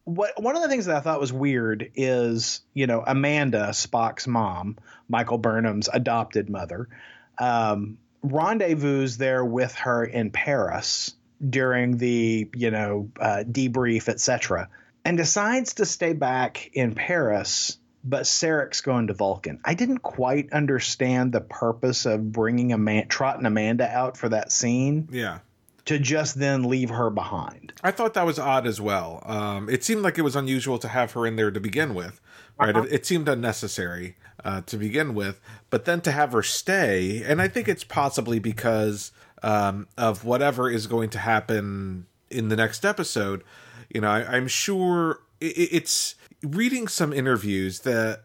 what 0.05 0.41
one 0.41 0.55
of 0.55 0.62
the 0.62 0.67
things 0.67 0.86
that 0.86 0.95
I 0.95 1.00
thought 1.00 1.19
was 1.19 1.31
weird 1.31 1.91
is 1.95 2.62
you 2.74 2.88
know 2.88 3.03
Amanda 3.05 3.69
Spock's 3.69 4.27
mom, 4.27 4.77
Michael 5.07 5.38
Burnham's 5.38 5.89
adopted 5.91 6.50
mother, 6.50 6.89
um, 7.38 7.98
rendezvous 8.22 9.07
there 9.10 9.43
with 9.43 9.74
her 9.75 10.03
in 10.03 10.31
Paris 10.31 11.13
during 11.48 11.98
the 11.98 12.50
you 12.53 12.72
know 12.72 13.10
uh, 13.19 13.43
debrief, 13.50 14.10
etc., 14.10 14.69
and 15.05 15.17
decides 15.17 15.75
to 15.75 15.86
stay 15.86 16.13
back 16.13 16.72
in 16.74 16.95
Paris. 16.95 17.77
But 18.05 18.24
Sarek's 18.24 18.81
going 18.81 19.07
to 19.07 19.13
Vulcan. 19.13 19.62
I 19.63 19.75
didn't 19.75 20.00
quite 20.00 20.51
understand 20.51 21.31
the 21.31 21.39
purpose 21.39 22.05
of 22.05 22.33
bringing 22.33 22.74
a 22.74 22.77
man, 22.77 23.07
trotting 23.07 23.45
Amanda 23.45 23.88
out 23.89 24.17
for 24.17 24.27
that 24.27 24.51
scene. 24.51 25.07
Yeah 25.10 25.39
to 25.86 26.00
just 26.00 26.36
then 26.36 26.63
leave 26.63 26.90
her 26.90 27.10
behind. 27.10 27.74
I 27.84 27.92
thought 27.92 28.13
that 28.13 28.25
was 28.25 28.40
odd 28.40 28.66
as 28.66 28.80
well. 28.80 29.22
Um, 29.25 29.70
it 29.70 29.84
seemed 29.84 30.02
like 30.02 30.18
it 30.18 30.22
was 30.22 30.36
unusual 30.36 30.78
to 30.80 30.88
have 30.88 31.12
her 31.13 31.28
in 31.28 31.36
there 31.36 31.52
to 31.52 31.60
begin 31.60 31.94
with, 31.94 32.22
right? 32.58 32.75
Uh-huh. 32.75 32.86
It, 32.86 32.94
it, 32.94 33.06
seemed 33.06 33.28
unnecessary 33.28 34.16
uh, 34.46 34.62
to 34.62 34.78
begin 34.78 35.13
with, 35.13 35.42
but 35.70 35.86
then 35.86 36.00
to 36.02 36.12
have 36.12 36.32
her 36.32 36.44
stay, 36.44 37.24
and 37.24 37.42
I 37.42 37.48
think 37.48 37.68
it's 37.68 37.84
possibly 37.84 38.40
because 38.40 39.12
um, 39.44 39.88
of 39.98 40.24
whatever 40.24 40.70
is 40.70 40.88
going 40.88 41.10
to 41.12 41.20
happen 41.20 42.08
in 42.30 42.48
the 42.48 42.56
next 42.56 42.86
episode. 42.86 43.44
You 43.90 44.02
know, 44.02 44.10
I, 44.10 44.38
am 44.38 44.48
sure 44.48 45.20
it, 45.42 45.70
it's 45.72 46.16
reading 46.42 46.88
some 46.88 47.12
interviews 47.12 47.82
that 47.82 48.24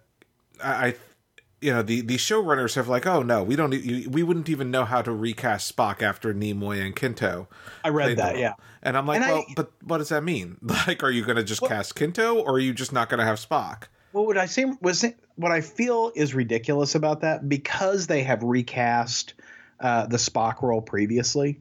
I, 0.63 0.87
I 0.87 0.95
you 1.61 1.73
know 1.73 1.83
the 1.83 2.01
the 2.03 2.17
showrunners 2.17 2.75
have 2.77 2.89
like 2.89 3.07
oh 3.07 3.23
no 3.23 3.43
we 3.43 3.57
don't 3.57 3.71
we 3.71 4.23
wouldn't 4.23 4.49
even 4.49 4.71
know 4.71 4.85
how 4.85 5.03
to 5.03 5.13
recast 5.13 5.75
Spock 5.75 6.03
after 6.03 6.33
Nimoy 6.33 6.85
and 6.85 6.95
Quinto. 6.95 7.49
I 7.85 7.89
read 7.89 8.17
that, 8.19 8.39
yeah. 8.39 8.55
And 8.83 8.97
I'm 8.97 9.07
like, 9.07 9.21
and 9.21 9.31
well, 9.31 9.45
I, 9.49 9.53
but 9.57 9.73
what 9.83 9.99
does 9.99 10.11
that 10.11 10.23
mean? 10.23 10.59
Like, 10.87 11.03
are 11.03 11.11
you 11.11 11.25
going 11.25 11.37
to 11.37 11.45
just 11.45 11.63
cast 11.63 11.97
Quinto, 11.97 12.39
or 12.39 12.53
are 12.53 12.59
you 12.59 12.73
just 12.73 12.93
not 12.93 13.09
going 13.09 13.19
to 13.19 13.25
have 13.25 13.39
Spock? 13.39 13.85
Well, 14.13 14.25
what 14.25 14.39
I 14.39 14.47
say 14.47 14.65
was 14.81 15.05
what 15.37 15.53
I 15.53 15.61
feel 15.61 16.13
is 16.15 16.35
ridiculous 16.35 16.95
about 16.95 17.21
that 17.23 17.49
because 17.49 18.07
they 18.07 18.23
have 18.23 18.43
recast 18.43 19.35
uh, 19.81 20.07
the 20.07 20.17
Spock 20.17 20.63
role 20.63 20.81
previously, 20.81 21.61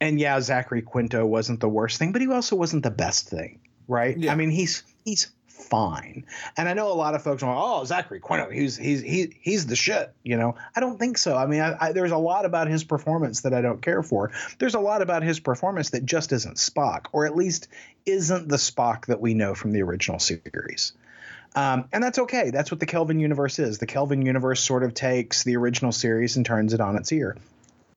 and 0.00 0.18
yeah, 0.18 0.40
Zachary 0.40 0.82
Quinto 0.82 1.24
wasn't 1.26 1.60
the 1.60 1.68
worst 1.68 1.98
thing, 1.98 2.12
but 2.12 2.22
he 2.22 2.28
also 2.28 2.56
wasn't 2.56 2.82
the 2.82 2.90
best 2.90 3.28
thing, 3.28 3.60
right? 3.86 4.16
Yeah. 4.16 4.32
I 4.32 4.34
mean, 4.34 4.50
he's 4.50 4.82
he's 5.04 5.30
fine. 5.56 6.26
And 6.56 6.68
I 6.68 6.74
know 6.74 6.92
a 6.92 6.94
lot 6.94 7.14
of 7.14 7.22
folks 7.22 7.42
are 7.42 7.54
like, 7.54 7.62
oh, 7.62 7.84
Zachary 7.84 8.20
Quinto, 8.20 8.50
he's 8.50 8.76
he's 8.76 9.02
he, 9.02 9.36
he's 9.40 9.66
the 9.66 9.76
shit. 9.76 10.12
You 10.22 10.36
know, 10.36 10.56
I 10.74 10.80
don't 10.80 10.98
think 10.98 11.18
so. 11.18 11.36
I 11.36 11.46
mean, 11.46 11.60
I, 11.60 11.76
I, 11.80 11.92
there's 11.92 12.12
a 12.12 12.18
lot 12.18 12.44
about 12.44 12.68
his 12.68 12.84
performance 12.84 13.42
that 13.42 13.54
I 13.54 13.62
don't 13.62 13.82
care 13.82 14.02
for. 14.02 14.32
There's 14.58 14.74
a 14.74 14.80
lot 14.80 15.02
about 15.02 15.22
his 15.22 15.40
performance 15.40 15.90
that 15.90 16.04
just 16.04 16.32
isn't 16.32 16.56
Spock, 16.56 17.06
or 17.12 17.26
at 17.26 17.36
least 17.36 17.68
isn't 18.04 18.48
the 18.48 18.56
Spock 18.56 19.06
that 19.06 19.20
we 19.20 19.34
know 19.34 19.54
from 19.54 19.72
the 19.72 19.82
original 19.82 20.18
series. 20.18 20.92
Um, 21.54 21.88
and 21.92 22.04
that's 22.04 22.18
okay. 22.18 22.50
That's 22.50 22.70
what 22.70 22.80
the 22.80 22.86
Kelvin 22.86 23.18
universe 23.18 23.58
is. 23.58 23.78
The 23.78 23.86
Kelvin 23.86 24.26
universe 24.26 24.62
sort 24.62 24.82
of 24.82 24.92
takes 24.92 25.42
the 25.42 25.56
original 25.56 25.90
series 25.90 26.36
and 26.36 26.44
turns 26.44 26.74
it 26.74 26.80
on 26.80 26.96
its 26.96 27.10
ear. 27.12 27.36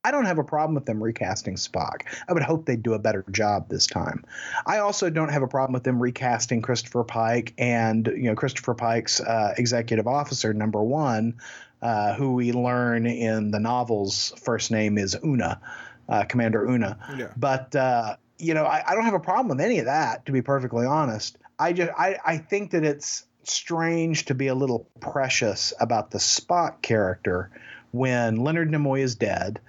I 0.03 0.11
don't 0.11 0.25
have 0.25 0.37
a 0.37 0.43
problem 0.45 0.75
with 0.75 0.85
them 0.85 1.03
recasting 1.03 1.55
Spock. 1.55 2.03
I 2.27 2.33
would 2.33 2.43
hope 2.43 2.65
they'd 2.65 2.81
do 2.81 2.93
a 2.93 2.99
better 2.99 3.25
job 3.31 3.67
this 3.67 3.85
time. 3.85 4.23
I 4.65 4.77
also 4.77 5.09
don't 5.09 5.29
have 5.29 5.41
a 5.41 5.47
problem 5.47 5.73
with 5.73 5.83
them 5.83 6.01
recasting 6.01 6.61
Christopher 6.61 7.03
Pike 7.03 7.53
and 7.57 8.07
you 8.07 8.23
know 8.23 8.35
Christopher 8.35 8.75
Pike's 8.75 9.19
uh, 9.19 9.53
executive 9.57 10.07
officer 10.07 10.53
number 10.53 10.81
one, 10.81 11.35
uh, 11.81 12.13
who 12.13 12.33
we 12.33 12.53
learn 12.53 13.07
in 13.07 13.51
the 13.51 13.59
novels 13.59 14.33
first 14.41 14.71
name 14.71 14.97
is 14.97 15.17
Una, 15.21 15.59
uh, 16.07 16.23
Commander 16.23 16.65
Una. 16.65 16.97
Yeah. 17.17 17.33
But 17.35 17.75
uh, 17.75 18.15
you 18.37 18.53
know 18.53 18.63
I, 18.63 18.83
I 18.87 18.95
don't 18.95 19.05
have 19.05 19.15
a 19.15 19.19
problem 19.19 19.49
with 19.49 19.59
any 19.59 19.79
of 19.79 19.85
that 19.85 20.25
to 20.27 20.31
be 20.31 20.41
perfectly 20.41 20.85
honest. 20.85 21.37
I 21.59 21.73
just 21.73 21.91
I, 21.97 22.15
I 22.23 22.37
think 22.37 22.71
that 22.71 22.85
it's 22.85 23.25
strange 23.43 24.25
to 24.25 24.33
be 24.33 24.47
a 24.47 24.55
little 24.55 24.87
precious 25.01 25.73
about 25.81 26.11
the 26.11 26.19
Spock 26.19 26.81
character 26.81 27.51
when 27.91 28.37
Leonard 28.37 28.71
Nimoy 28.71 29.01
is 29.01 29.15
dead 29.15 29.59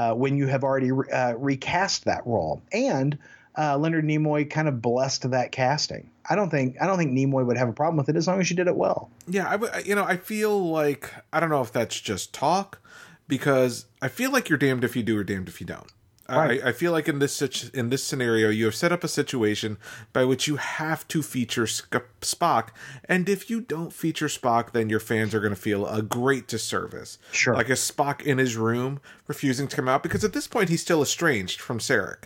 uh, 0.00 0.14
when 0.14 0.38
you 0.38 0.46
have 0.46 0.64
already 0.64 0.90
re- 0.90 1.10
uh, 1.10 1.34
recast 1.34 2.06
that 2.06 2.26
role. 2.26 2.62
And 2.72 3.18
uh, 3.58 3.76
Leonard 3.76 4.06
Nimoy 4.06 4.48
kind 4.48 4.66
of 4.66 4.80
blessed 4.80 5.30
that 5.30 5.52
casting. 5.52 6.08
I 6.28 6.36
don't 6.36 6.48
think 6.48 6.76
I 6.80 6.86
don't 6.86 6.96
think 6.96 7.12
Nimoy 7.12 7.44
would 7.44 7.58
have 7.58 7.68
a 7.68 7.72
problem 7.72 7.98
with 7.98 8.08
it 8.08 8.16
as 8.16 8.26
long 8.26 8.40
as 8.40 8.48
you 8.48 8.56
did 8.56 8.66
it 8.66 8.76
well. 8.76 9.10
Yeah, 9.28 9.46
I 9.46 9.80
you 9.80 9.94
know 9.94 10.04
I 10.04 10.16
feel 10.16 10.70
like 10.70 11.12
I 11.32 11.40
don't 11.40 11.50
know 11.50 11.60
if 11.60 11.70
that's 11.70 12.00
just 12.00 12.32
talk 12.32 12.80
because 13.28 13.86
I 14.00 14.08
feel 14.08 14.30
like 14.30 14.48
you're 14.48 14.58
damned 14.58 14.84
if 14.84 14.96
you 14.96 15.02
do 15.02 15.18
or 15.18 15.24
damned 15.24 15.48
if 15.48 15.60
you 15.60 15.66
don't. 15.66 15.92
Right. 16.30 16.62
I, 16.62 16.68
I, 16.68 16.72
feel 16.72 16.92
like 16.92 17.08
in 17.08 17.18
this 17.18 17.40
in 17.70 17.90
this 17.90 18.04
scenario, 18.04 18.48
you 18.48 18.64
have 18.66 18.74
set 18.74 18.92
up 18.92 19.02
a 19.02 19.08
situation 19.08 19.78
by 20.12 20.24
which 20.24 20.46
you 20.46 20.56
have 20.56 21.06
to 21.08 21.22
feature 21.22 21.64
Spock, 21.64 22.68
and 23.06 23.28
if 23.28 23.50
you 23.50 23.60
don't 23.60 23.92
feature 23.92 24.28
Spock, 24.28 24.72
then 24.72 24.88
your 24.88 25.00
fans 25.00 25.34
are 25.34 25.40
going 25.40 25.54
to 25.54 25.60
feel 25.60 25.86
a 25.86 26.02
great 26.02 26.46
disservice. 26.46 27.18
Sure, 27.32 27.54
like 27.54 27.68
a 27.68 27.74
Spock 27.74 28.22
in 28.22 28.38
his 28.38 28.56
room 28.56 29.00
refusing 29.26 29.68
to 29.68 29.76
come 29.76 29.88
out 29.88 30.02
because 30.02 30.24
at 30.24 30.32
this 30.32 30.46
point 30.46 30.68
he's 30.68 30.82
still 30.82 31.02
estranged 31.02 31.60
from 31.60 31.78
Sarek. 31.78 32.24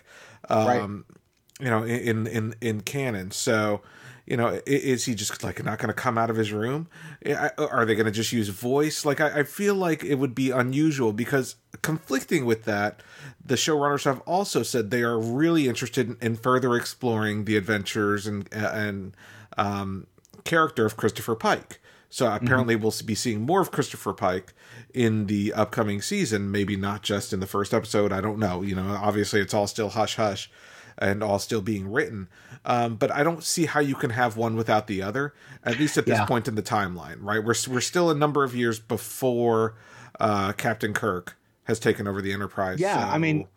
Um, 0.49 0.67
right. 0.67 1.65
You 1.65 1.69
know, 1.71 1.83
in 1.83 2.27
in 2.27 2.55
in 2.61 2.81
canon, 2.81 3.31
so 3.31 3.81
you 4.25 4.35
know 4.35 4.59
is 4.65 5.05
he 5.05 5.13
just 5.13 5.43
like 5.43 5.63
not 5.63 5.77
going 5.77 5.87
to 5.87 5.93
come 5.93 6.17
out 6.17 6.29
of 6.29 6.35
his 6.35 6.51
room? 6.51 6.87
Are 7.57 7.85
they 7.85 7.95
going 7.95 8.05
to 8.05 8.11
just 8.11 8.31
use 8.31 8.49
voice? 8.49 9.05
Like 9.05 9.21
I, 9.21 9.39
I, 9.39 9.43
feel 9.43 9.75
like 9.75 10.03
it 10.03 10.15
would 10.15 10.33
be 10.33 10.51
unusual 10.51 11.13
because 11.13 11.55
conflicting 11.81 12.45
with 12.45 12.65
that 12.65 13.01
the 13.43 13.55
showrunners 13.55 14.05
have 14.05 14.21
also 14.21 14.63
said 14.63 14.89
they 14.89 15.03
are 15.03 15.19
really 15.19 15.67
interested 15.67 16.09
in, 16.09 16.17
in 16.21 16.35
further 16.35 16.75
exploring 16.75 17.45
the 17.45 17.55
adventures 17.55 18.25
and 18.25 18.51
and 18.51 19.15
um, 19.57 20.07
character 20.43 20.85
of 20.85 20.97
christopher 20.97 21.35
pike. 21.35 21.79
So 22.09 22.33
apparently 22.33 22.75
mm-hmm. 22.75 22.83
we'll 22.83 22.93
be 23.05 23.15
seeing 23.15 23.41
more 23.41 23.61
of 23.61 23.71
christopher 23.71 24.13
pike 24.13 24.53
in 24.93 25.25
the 25.27 25.51
upcoming 25.53 26.01
season 26.01 26.49
maybe 26.49 26.77
not 26.77 27.03
just 27.03 27.33
in 27.33 27.41
the 27.41 27.45
first 27.45 27.73
episode 27.73 28.13
i 28.13 28.21
don't 28.21 28.39
know 28.39 28.61
you 28.61 28.73
know 28.73 28.97
obviously 29.01 29.41
it's 29.41 29.53
all 29.53 29.67
still 29.67 29.89
hush 29.89 30.15
hush 30.15 30.49
and 30.97 31.23
all 31.23 31.39
still 31.39 31.61
being 31.61 31.91
written. 31.91 32.27
Um, 32.65 32.95
but 32.95 33.11
I 33.11 33.23
don't 33.23 33.43
see 33.43 33.65
how 33.65 33.79
you 33.79 33.95
can 33.95 34.09
have 34.09 34.37
one 34.37 34.55
without 34.55 34.87
the 34.87 35.01
other, 35.01 35.33
at 35.63 35.79
least 35.79 35.97
at 35.97 36.05
this 36.05 36.17
yeah. 36.17 36.25
point 36.25 36.47
in 36.47 36.55
the 36.55 36.63
timeline, 36.63 37.17
right? 37.19 37.43
We're, 37.43 37.55
we're 37.69 37.81
still 37.81 38.09
a 38.09 38.15
number 38.15 38.43
of 38.43 38.55
years 38.55 38.79
before 38.79 39.75
uh, 40.19 40.53
Captain 40.53 40.93
Kirk 40.93 41.37
has 41.65 41.79
taken 41.79 42.07
over 42.07 42.21
the 42.21 42.33
Enterprise. 42.33 42.79
Yeah, 42.79 43.07
so. 43.07 43.13
I 43.13 43.17
mean, 43.17 43.47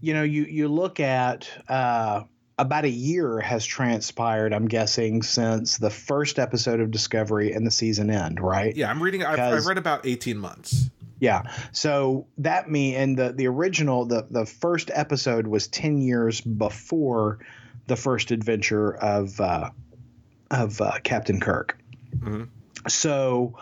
you 0.00 0.14
know, 0.14 0.22
you, 0.22 0.44
you 0.44 0.68
look 0.68 1.00
at 1.00 1.48
uh, 1.68 2.22
about 2.58 2.84
a 2.84 2.90
year 2.90 3.40
has 3.40 3.64
transpired, 3.64 4.52
I'm 4.52 4.68
guessing, 4.68 5.22
since 5.22 5.78
the 5.78 5.90
first 5.90 6.38
episode 6.38 6.80
of 6.80 6.90
Discovery 6.90 7.52
and 7.52 7.66
the 7.66 7.70
season 7.70 8.10
end, 8.10 8.40
right? 8.40 8.74
Yeah, 8.76 8.90
I'm 8.90 9.02
reading, 9.02 9.24
I've, 9.24 9.38
I've 9.38 9.66
read 9.66 9.78
about 9.78 10.06
18 10.06 10.38
months. 10.38 10.90
Yeah. 11.22 11.42
So 11.70 12.26
that 12.38 12.68
me 12.68 12.96
and 12.96 13.16
the 13.16 13.32
the 13.32 13.46
original 13.46 14.04
the 14.06 14.26
the 14.28 14.44
first 14.44 14.90
episode 14.92 15.46
was 15.46 15.68
ten 15.68 15.98
years 15.98 16.40
before 16.40 17.38
the 17.86 17.94
first 17.94 18.32
adventure 18.32 18.96
of 18.96 19.40
uh, 19.40 19.70
of 20.50 20.80
uh, 20.80 20.98
Captain 21.04 21.38
Kirk. 21.38 21.78
Mm-hmm. 22.16 22.42
So 22.88 23.56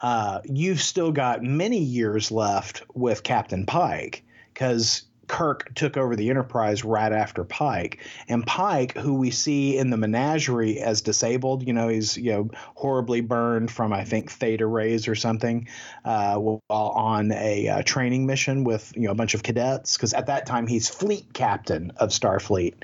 uh, 0.00 0.42
you've 0.44 0.80
still 0.80 1.10
got 1.10 1.42
many 1.42 1.80
years 1.80 2.30
left 2.30 2.84
with 2.94 3.24
Captain 3.24 3.66
Pike 3.66 4.22
because 4.54 5.02
Kirk 5.30 5.72
took 5.76 5.96
over 5.96 6.16
the 6.16 6.28
Enterprise 6.28 6.84
right 6.84 7.12
after 7.12 7.44
Pike, 7.44 8.04
and 8.28 8.44
Pike, 8.44 8.96
who 8.96 9.14
we 9.14 9.30
see 9.30 9.78
in 9.78 9.90
the 9.90 9.96
menagerie 9.96 10.80
as 10.80 11.02
disabled, 11.02 11.64
you 11.64 11.72
know, 11.72 11.86
he's 11.86 12.16
you 12.16 12.32
know 12.32 12.50
horribly 12.74 13.20
burned 13.20 13.70
from 13.70 13.92
I 13.92 14.02
think 14.02 14.28
theta 14.28 14.66
rays 14.66 15.06
or 15.06 15.14
something, 15.14 15.68
uh, 16.04 16.34
while 16.34 16.60
on 16.68 17.30
a 17.30 17.68
uh, 17.68 17.82
training 17.82 18.26
mission 18.26 18.64
with 18.64 18.92
you 18.96 19.02
know 19.02 19.12
a 19.12 19.14
bunch 19.14 19.34
of 19.34 19.44
cadets, 19.44 19.96
because 19.96 20.14
at 20.14 20.26
that 20.26 20.46
time 20.46 20.66
he's 20.66 20.88
fleet 20.88 21.32
captain 21.32 21.92
of 21.98 22.08
Starfleet. 22.08 22.74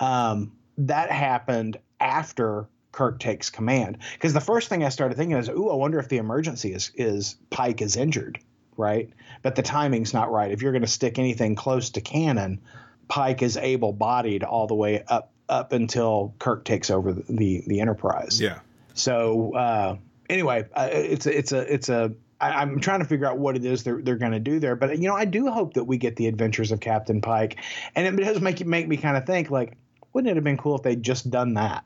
Um, 0.00 0.52
that 0.78 1.12
happened 1.12 1.76
after 2.00 2.66
Kirk 2.92 3.18
takes 3.20 3.50
command. 3.50 3.98
Because 4.14 4.32
the 4.32 4.40
first 4.40 4.70
thing 4.70 4.82
I 4.82 4.88
started 4.88 5.18
thinking 5.18 5.36
is, 5.36 5.50
ooh, 5.50 5.68
I 5.68 5.74
wonder 5.74 5.98
if 5.98 6.08
the 6.08 6.16
emergency 6.16 6.72
is 6.72 6.92
is 6.94 7.36
Pike 7.50 7.82
is 7.82 7.96
injured, 7.96 8.40
right? 8.80 9.10
But 9.42 9.54
the 9.54 9.62
timing's 9.62 10.12
not 10.12 10.32
right. 10.32 10.50
If 10.50 10.62
you're 10.62 10.72
going 10.72 10.82
to 10.82 10.88
stick 10.88 11.18
anything 11.18 11.54
close 11.54 11.90
to 11.90 12.00
canon, 12.00 12.60
Pike 13.08 13.42
is 13.42 13.56
able 13.56 13.92
bodied 13.92 14.42
all 14.42 14.66
the 14.66 14.74
way 14.74 15.04
up 15.06 15.30
up 15.48 15.72
until 15.72 16.34
Kirk 16.38 16.64
takes 16.64 16.90
over 16.90 17.12
the 17.12 17.24
the, 17.28 17.62
the 17.66 17.80
Enterprise. 17.80 18.40
Yeah. 18.40 18.60
So 18.94 19.54
uh, 19.54 19.96
anyway, 20.28 20.66
uh, 20.72 20.88
it's 20.90 21.26
a, 21.26 21.36
it's 21.36 21.52
a 21.52 21.72
it's 21.72 21.88
a 21.88 22.12
I, 22.40 22.62
am 22.62 22.80
trying 22.80 23.00
to 23.00 23.04
figure 23.04 23.26
out 23.26 23.38
what 23.38 23.56
it 23.56 23.64
is 23.64 23.82
they're 23.82 24.00
they're 24.00 24.16
going 24.16 24.32
to 24.32 24.40
do 24.40 24.58
there. 24.60 24.76
But 24.76 24.98
you 24.98 25.08
know, 25.08 25.14
I 25.14 25.24
do 25.24 25.50
hope 25.50 25.74
that 25.74 25.84
we 25.84 25.98
get 25.98 26.16
the 26.16 26.26
adventures 26.26 26.72
of 26.72 26.80
Captain 26.80 27.20
Pike, 27.20 27.58
and 27.94 28.06
it 28.06 28.22
does 28.22 28.40
make 28.40 28.64
make 28.64 28.88
me 28.88 28.96
kind 28.96 29.16
of 29.16 29.26
think 29.26 29.50
like, 29.50 29.76
wouldn't 30.12 30.30
it 30.30 30.36
have 30.36 30.44
been 30.44 30.56
cool 30.56 30.76
if 30.76 30.82
they'd 30.82 31.02
just 31.02 31.30
done 31.30 31.54
that? 31.54 31.84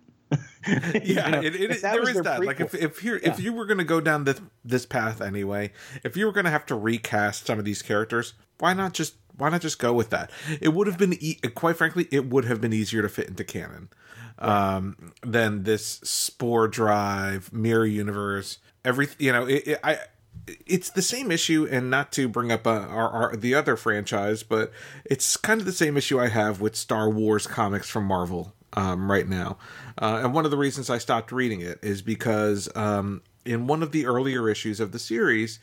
yeah, 1.05 1.31
know, 1.31 1.41
it, 1.41 1.55
it, 1.55 1.83
there 1.83 2.09
is 2.09 2.21
that. 2.23 2.41
Prequel. 2.41 2.47
Like 2.47 2.61
if 2.61 2.75
if 2.75 3.05
you 3.05 3.15
yeah. 3.15 3.31
if 3.31 3.41
you 3.41 3.53
were 3.53 3.67
going 3.67 3.79
to 3.79 3.85
go 3.85 4.01
down 4.01 4.25
this 4.25 4.41
this 4.65 4.87
path 4.87 5.21
anyway, 5.21 5.73
if 6.03 6.17
you 6.17 6.27
were 6.27 6.33
going 6.33 6.45
to 6.45 6.51
have 6.51 6.67
to 6.67 6.75
recast 6.75 7.47
some 7.47 7.59
of 7.59 7.65
these 7.65 7.83
characters, 7.83 8.35
why 8.59 8.73
not 8.73 8.95
just 8.95 9.15
why 9.37 9.51
not 9.51 9.61
just 9.61 9.79
go 9.79 9.93
with 9.93 10.11
that? 10.11 10.31
It 10.61 10.69
would 10.69 10.87
have 10.87 10.99
been 10.99 11.15
e- 11.21 11.39
quite 11.55 11.77
frankly, 11.77 12.09
it 12.11 12.27
would 12.27 12.45
have 12.45 12.61
been 12.61 12.73
easier 12.73 13.03
to 13.03 13.09
fit 13.09 13.29
into 13.29 13.45
canon 13.45 13.89
um, 14.39 15.13
than 15.23 15.65
this 15.65 16.01
spore 16.05 16.69
drive 16.69 17.53
mirror 17.53 17.87
universe. 17.87 18.59
Every 18.85 19.09
you 19.19 19.33
know, 19.33 19.47
it, 19.47 19.67
it, 19.67 19.81
I 19.83 19.99
it's 20.67 20.91
the 20.91 21.03
same 21.03 21.31
issue, 21.31 21.67
and 21.71 21.91
not 21.91 22.13
to 22.13 22.29
bring 22.29 22.53
up 22.53 22.67
uh, 22.67 22.71
our, 22.71 23.11
our, 23.11 23.37
the 23.37 23.55
other 23.55 23.77
franchise, 23.77 24.43
but 24.43 24.73
it's 25.05 25.37
kind 25.37 25.61
of 25.61 25.67
the 25.67 25.73
same 25.73 25.97
issue 25.97 26.21
I 26.21 26.29
have 26.29 26.61
with 26.61 26.77
Star 26.77 27.09
Wars 27.09 27.47
comics 27.47 27.89
from 27.89 28.05
Marvel 28.05 28.55
um, 28.75 29.11
right 29.11 29.29
now. 29.29 29.57
Uh, 30.01 30.21
and 30.23 30.35
one 30.35 30.45
of 30.45 30.51
the 30.51 30.57
reasons 30.57 30.91
I 30.91 30.99
stopped 30.99 31.33
reading 31.33 31.61
it 31.61 31.79
is 31.83 32.03
because 32.03 32.69
um, 32.77 33.23
in 33.45 33.67
one 33.67 33.83
of 33.83 33.93
the 33.93 34.07
earlier 34.07 34.49
issues 34.49 34.81
of 34.81 34.93
the 34.93 34.99
series, 34.99 35.59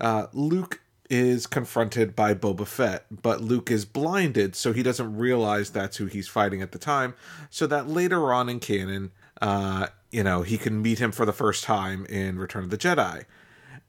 uh, 0.00 0.26
Luke 0.32 0.80
is 1.10 1.46
confronted 1.46 2.14
by 2.14 2.34
Boba 2.34 2.66
Fett, 2.66 3.06
but 3.22 3.40
Luke 3.40 3.70
is 3.70 3.84
blinded, 3.84 4.54
so 4.54 4.72
he 4.72 4.82
doesn't 4.82 5.16
realize 5.16 5.70
that's 5.70 5.96
who 5.96 6.06
he's 6.06 6.28
fighting 6.28 6.60
at 6.60 6.72
the 6.72 6.78
time. 6.78 7.14
So 7.48 7.66
that 7.66 7.88
later 7.88 8.32
on 8.32 8.48
in 8.48 8.60
canon, 8.60 9.12
uh, 9.40 9.86
you 10.10 10.22
know, 10.22 10.42
he 10.42 10.58
can 10.58 10.82
meet 10.82 10.98
him 10.98 11.12
for 11.12 11.24
the 11.24 11.32
first 11.32 11.64
time 11.64 12.04
in 12.06 12.38
Return 12.38 12.64
of 12.64 12.70
the 12.70 12.78
Jedi 12.78 13.24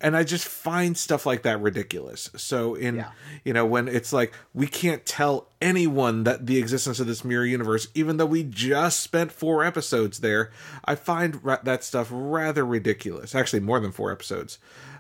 and 0.01 0.15
I 0.15 0.23
just 0.23 0.47
find 0.47 0.97
stuff 0.97 1.25
like 1.25 1.43
that 1.43 1.61
ridiculous. 1.61 2.29
So 2.35 2.75
in 2.75 2.97
yeah. 2.97 3.11
you 3.43 3.53
know 3.53 3.65
when 3.65 3.87
it's 3.87 4.13
like 4.13 4.33
we 4.53 4.67
can't 4.67 5.05
tell 5.05 5.49
anyone 5.61 6.23
that 6.23 6.45
the 6.45 6.57
existence 6.57 6.99
of 6.99 7.07
this 7.07 7.23
mirror 7.23 7.45
universe, 7.45 7.87
even 7.93 8.17
though 8.17 8.25
we 8.25 8.43
just 8.43 9.01
spent 9.01 9.31
four 9.31 9.63
episodes 9.63 10.19
there, 10.19 10.51
I 10.85 10.95
find 10.95 11.43
ra- 11.43 11.59
that 11.63 11.83
stuff 11.83 12.09
rather 12.11 12.65
ridiculous. 12.65 13.35
Actually, 13.35 13.61
more 13.61 13.79
than 13.79 13.91
four 13.91 14.11
episodes. 14.11 14.57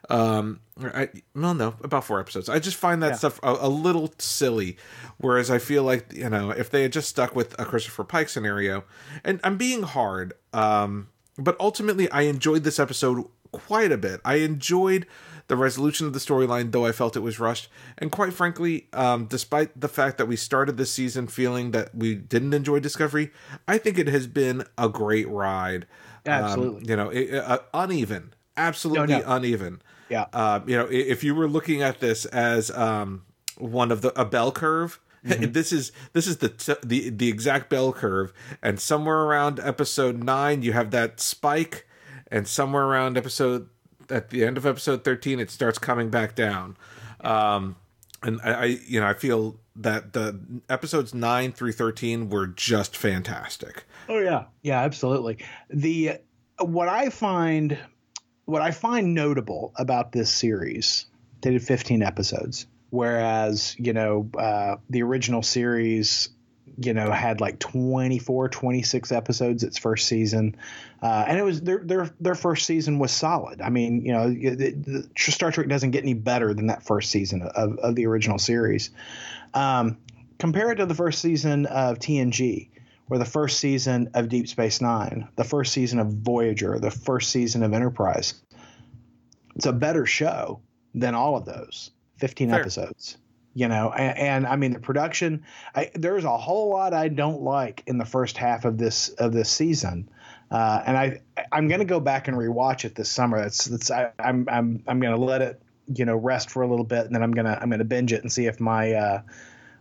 Um, 0.09 0.61
I 0.81 1.09
well, 1.35 1.53
no, 1.53 1.75
about 1.83 2.03
four 2.03 2.19
episodes. 2.19 2.49
I 2.49 2.59
just 2.59 2.77
find 2.77 3.03
that 3.03 3.09
yeah. 3.09 3.15
stuff 3.15 3.39
a, 3.43 3.57
a, 3.61 3.69
little 3.69 4.13
silly. 4.17 4.77
Whereas 5.17 5.51
I 5.51 5.59
feel 5.59 5.83
like 5.83 6.13
you 6.13 6.29
know 6.29 6.49
if 6.51 6.71
they 6.71 6.83
had 6.83 6.91
just 6.91 7.09
stuck 7.09 7.35
with 7.35 7.59
a 7.59 7.65
Christopher 7.65 8.03
Pike 8.03 8.29
scenario, 8.29 8.85
and 9.23 9.39
I'm 9.43 9.57
being 9.57 9.83
hard. 9.83 10.33
Um, 10.51 11.09
but 11.37 11.55
ultimately, 11.59 12.09
I 12.11 12.23
enjoyed 12.23 12.63
this 12.63 12.79
episode 12.79 13.25
quite 13.51 13.91
a 13.91 13.97
bit. 13.97 14.21
I 14.23 14.35
enjoyed 14.35 15.05
the 15.49 15.57
resolution 15.57 16.05
of 16.07 16.13
the 16.13 16.19
storyline, 16.19 16.71
though 16.71 16.85
I 16.85 16.91
felt 16.91 17.15
it 17.15 17.21
was 17.21 17.39
rushed. 17.39 17.69
And 17.97 18.11
quite 18.11 18.33
frankly, 18.33 18.87
um, 18.93 19.25
despite 19.25 19.79
the 19.79 19.87
fact 19.87 20.17
that 20.19 20.27
we 20.27 20.35
started 20.35 20.77
this 20.77 20.91
season 20.91 21.27
feeling 21.27 21.71
that 21.71 21.93
we 21.93 22.15
didn't 22.15 22.53
enjoy 22.53 22.79
Discovery, 22.79 23.31
I 23.67 23.79
think 23.79 23.97
it 23.97 24.07
has 24.07 24.27
been 24.27 24.63
a 24.77 24.87
great 24.87 25.27
ride. 25.27 25.87
Um, 26.25 26.33
Absolutely. 26.33 26.81
Um, 26.81 26.89
you 26.89 26.95
know, 26.95 27.09
it, 27.09 27.33
uh, 27.33 27.59
uneven, 27.73 28.33
absolutely 28.55 29.15
no, 29.15 29.19
no. 29.19 29.25
uneven. 29.27 29.81
Yeah. 30.09 30.25
Uh, 30.33 30.59
you 30.65 30.77
know, 30.77 30.87
if 30.89 31.23
you 31.23 31.33
were 31.33 31.47
looking 31.47 31.81
at 31.81 31.99
this 31.99 32.25
as 32.25 32.69
um, 32.71 33.23
one 33.57 33.91
of 33.91 34.01
the 34.01 34.19
a 34.19 34.25
bell 34.25 34.51
curve. 34.51 34.99
Mm-hmm. 35.21 35.51
this 35.51 35.73
is 35.73 35.91
this 36.13 36.27
is 36.27 36.37
the 36.37 36.77
the 36.81 37.09
the 37.09 37.27
exact 37.27 37.69
bell 37.69 37.91
curve, 37.91 38.31
and 38.63 38.79
somewhere 38.79 39.17
around 39.17 39.59
episode 39.59 40.23
nine, 40.23 40.61
you 40.61 40.71
have 40.71 40.91
that 40.91 41.19
spike 41.19 41.85
and 42.31 42.47
somewhere 42.47 42.83
around 42.83 43.17
episode 43.17 43.69
at 44.09 44.29
the 44.29 44.43
end 44.43 44.57
of 44.57 44.65
episode 44.65 45.03
13 45.03 45.39
it 45.39 45.51
starts 45.51 45.77
coming 45.77 46.09
back 46.09 46.35
down. 46.35 46.77
Um 47.21 47.75
and 48.23 48.39
I, 48.43 48.51
I 48.51 48.65
you 48.65 48.99
know 48.99 49.07
i 49.07 49.13
feel 49.13 49.59
that 49.77 50.11
the 50.11 50.37
episodes 50.67 51.13
9 51.13 51.53
through 51.53 51.71
13 51.71 52.29
were 52.29 52.47
just 52.47 52.97
fantastic. 52.97 53.85
Oh 54.07 54.19
yeah. 54.19 54.45
Yeah 54.61 54.81
absolutely. 54.81 55.37
The 55.69 56.19
what 56.59 56.89
i 56.89 57.09
find 57.09 57.77
what 58.45 58.61
i 58.61 58.71
find 58.71 59.13
notable 59.13 59.71
about 59.77 60.11
this 60.11 60.29
series 60.29 61.05
they 61.41 61.51
did 61.51 61.63
15 61.63 62.03
episodes 62.03 62.67
whereas 62.89 63.75
you 63.77 63.93
know 63.93 64.29
uh, 64.37 64.75
the 64.89 65.03
original 65.03 65.41
series 65.41 66.29
you 66.81 66.93
know 66.93 67.11
had 67.11 67.41
like 67.41 67.59
24 67.59 68.49
26 68.49 69.11
episodes 69.11 69.63
its 69.63 69.77
first 69.77 70.07
season. 70.07 70.55
Uh, 71.01 71.25
and 71.27 71.37
it 71.37 71.43
was 71.43 71.61
their 71.61 71.79
their 71.79 72.09
their 72.19 72.35
first 72.35 72.65
season 72.65 72.99
was 72.99 73.11
solid. 73.11 73.61
I 73.61 73.69
mean 73.69 74.05
you 74.05 74.13
know 74.13 74.29
the, 74.29 74.71
the 74.71 75.09
star 75.15 75.51
trek 75.51 75.67
doesn't 75.67 75.91
get 75.91 76.03
any 76.03 76.13
better 76.13 76.53
than 76.53 76.67
that 76.67 76.83
first 76.83 77.11
season 77.11 77.41
of, 77.41 77.77
of 77.79 77.95
the 77.95 78.05
original 78.05 78.39
series. 78.39 78.91
Um, 79.53 79.97
compare 80.37 80.71
it 80.71 80.75
to 80.75 80.85
the 80.85 80.95
first 80.95 81.21
season 81.21 81.65
of 81.65 81.99
tng 81.99 82.69
or 83.09 83.17
the 83.17 83.25
first 83.25 83.59
season 83.59 84.11
of 84.13 84.29
deep 84.29 84.47
space 84.47 84.79
nine 84.79 85.27
the 85.35 85.43
first 85.43 85.73
season 85.73 85.99
of 85.99 86.07
voyager 86.07 86.79
the 86.79 86.91
first 86.91 87.29
season 87.29 87.63
of 87.63 87.73
enterprise. 87.73 88.35
It's 89.55 89.65
a 89.65 89.73
better 89.73 90.05
show 90.05 90.61
than 90.93 91.15
all 91.15 91.35
of 91.35 91.45
those 91.45 91.91
15 92.19 92.49
Fair. 92.49 92.59
episodes 92.61 93.17
you 93.53 93.67
know 93.67 93.91
and, 93.91 94.17
and, 94.17 94.47
i 94.47 94.55
mean 94.55 94.73
the 94.73 94.79
production 94.79 95.43
I, 95.75 95.91
there's 95.95 96.23
a 96.23 96.37
whole 96.37 96.69
lot 96.69 96.93
i 96.93 97.07
don't 97.07 97.41
like 97.41 97.83
in 97.87 97.97
the 97.97 98.05
first 98.05 98.37
half 98.37 98.65
of 98.65 98.77
this 98.77 99.09
of 99.09 99.33
this 99.33 99.49
season. 99.49 100.09
Uh, 100.51 100.81
and 100.85 100.97
i 100.97 101.21
i'm 101.51 101.67
going 101.67 101.79
to 101.79 101.85
go 101.85 101.99
back 101.99 102.27
and 102.27 102.37
rewatch 102.37 102.85
it 102.85 102.95
this 102.95 103.09
summer. 103.09 103.39
That's 103.39 103.65
that's 103.65 103.91
I, 103.91 104.11
am 104.19 104.47
i'm 104.47 104.49
i'm, 104.49 104.83
I'm 104.87 104.99
going 104.99 105.15
to 105.15 105.23
let 105.23 105.41
it 105.41 105.61
you 105.93 106.05
know 106.05 106.15
rest 106.15 106.49
for 106.49 106.61
a 106.61 106.67
little 106.67 106.85
bit 106.85 107.05
and 107.05 107.15
then 107.15 107.23
i'm 107.23 107.31
going 107.31 107.45
to 107.45 107.59
i'm 107.59 107.69
going 107.69 107.79
to 107.79 107.85
binge 107.85 108.13
it 108.13 108.21
and 108.21 108.31
see 108.31 108.45
if 108.45 108.59
my 108.59 108.93
uh, 108.93 109.21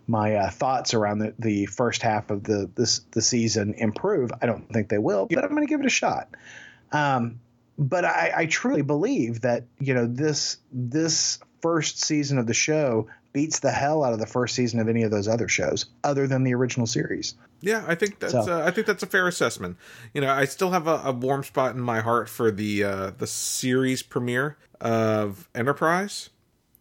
my 0.06 0.36
uh, 0.36 0.50
thoughts 0.50 0.94
around 0.94 1.18
the, 1.18 1.34
the 1.38 1.66
first 1.66 2.02
half 2.02 2.30
of 2.30 2.42
the 2.42 2.70
this 2.74 3.00
the 3.12 3.20
season 3.20 3.74
improve. 3.74 4.30
I 4.40 4.46
don't 4.46 4.72
think 4.72 4.88
they 4.88 4.98
will 4.98 5.26
but 5.26 5.44
i'm 5.44 5.50
going 5.50 5.66
to 5.66 5.70
give 5.70 5.80
it 5.80 5.86
a 5.86 5.90
shot. 5.90 6.28
Um, 6.90 7.40
but 7.78 8.04
I, 8.04 8.32
I 8.34 8.46
truly 8.46 8.82
believe 8.82 9.42
that 9.42 9.64
you 9.78 9.94
know 9.94 10.06
this 10.06 10.58
this 10.72 11.38
first 11.60 12.02
season 12.02 12.38
of 12.38 12.46
the 12.46 12.54
show 12.54 13.08
beats 13.32 13.60
the 13.60 13.70
hell 13.70 14.04
out 14.04 14.12
of 14.12 14.18
the 14.18 14.26
first 14.26 14.54
season 14.54 14.80
of 14.80 14.88
any 14.88 15.02
of 15.02 15.10
those 15.10 15.28
other 15.28 15.48
shows, 15.48 15.86
other 16.04 16.26
than 16.26 16.44
the 16.44 16.54
original 16.54 16.86
series. 16.86 17.34
Yeah, 17.60 17.84
I 17.86 17.94
think 17.94 18.18
that's 18.18 18.32
so. 18.32 18.40
uh, 18.40 18.64
I 18.64 18.70
think 18.70 18.86
that's 18.86 19.02
a 19.02 19.06
fair 19.06 19.28
assessment. 19.28 19.76
You 20.14 20.20
know, 20.20 20.30
I 20.32 20.44
still 20.44 20.70
have 20.70 20.86
a, 20.86 21.00
a 21.04 21.12
warm 21.12 21.44
spot 21.44 21.74
in 21.74 21.80
my 21.80 22.00
heart 22.00 22.28
for 22.28 22.50
the 22.50 22.84
uh, 22.84 23.10
the 23.16 23.26
series 23.26 24.02
premiere 24.02 24.56
of 24.80 25.48
Enterprise, 25.54 26.30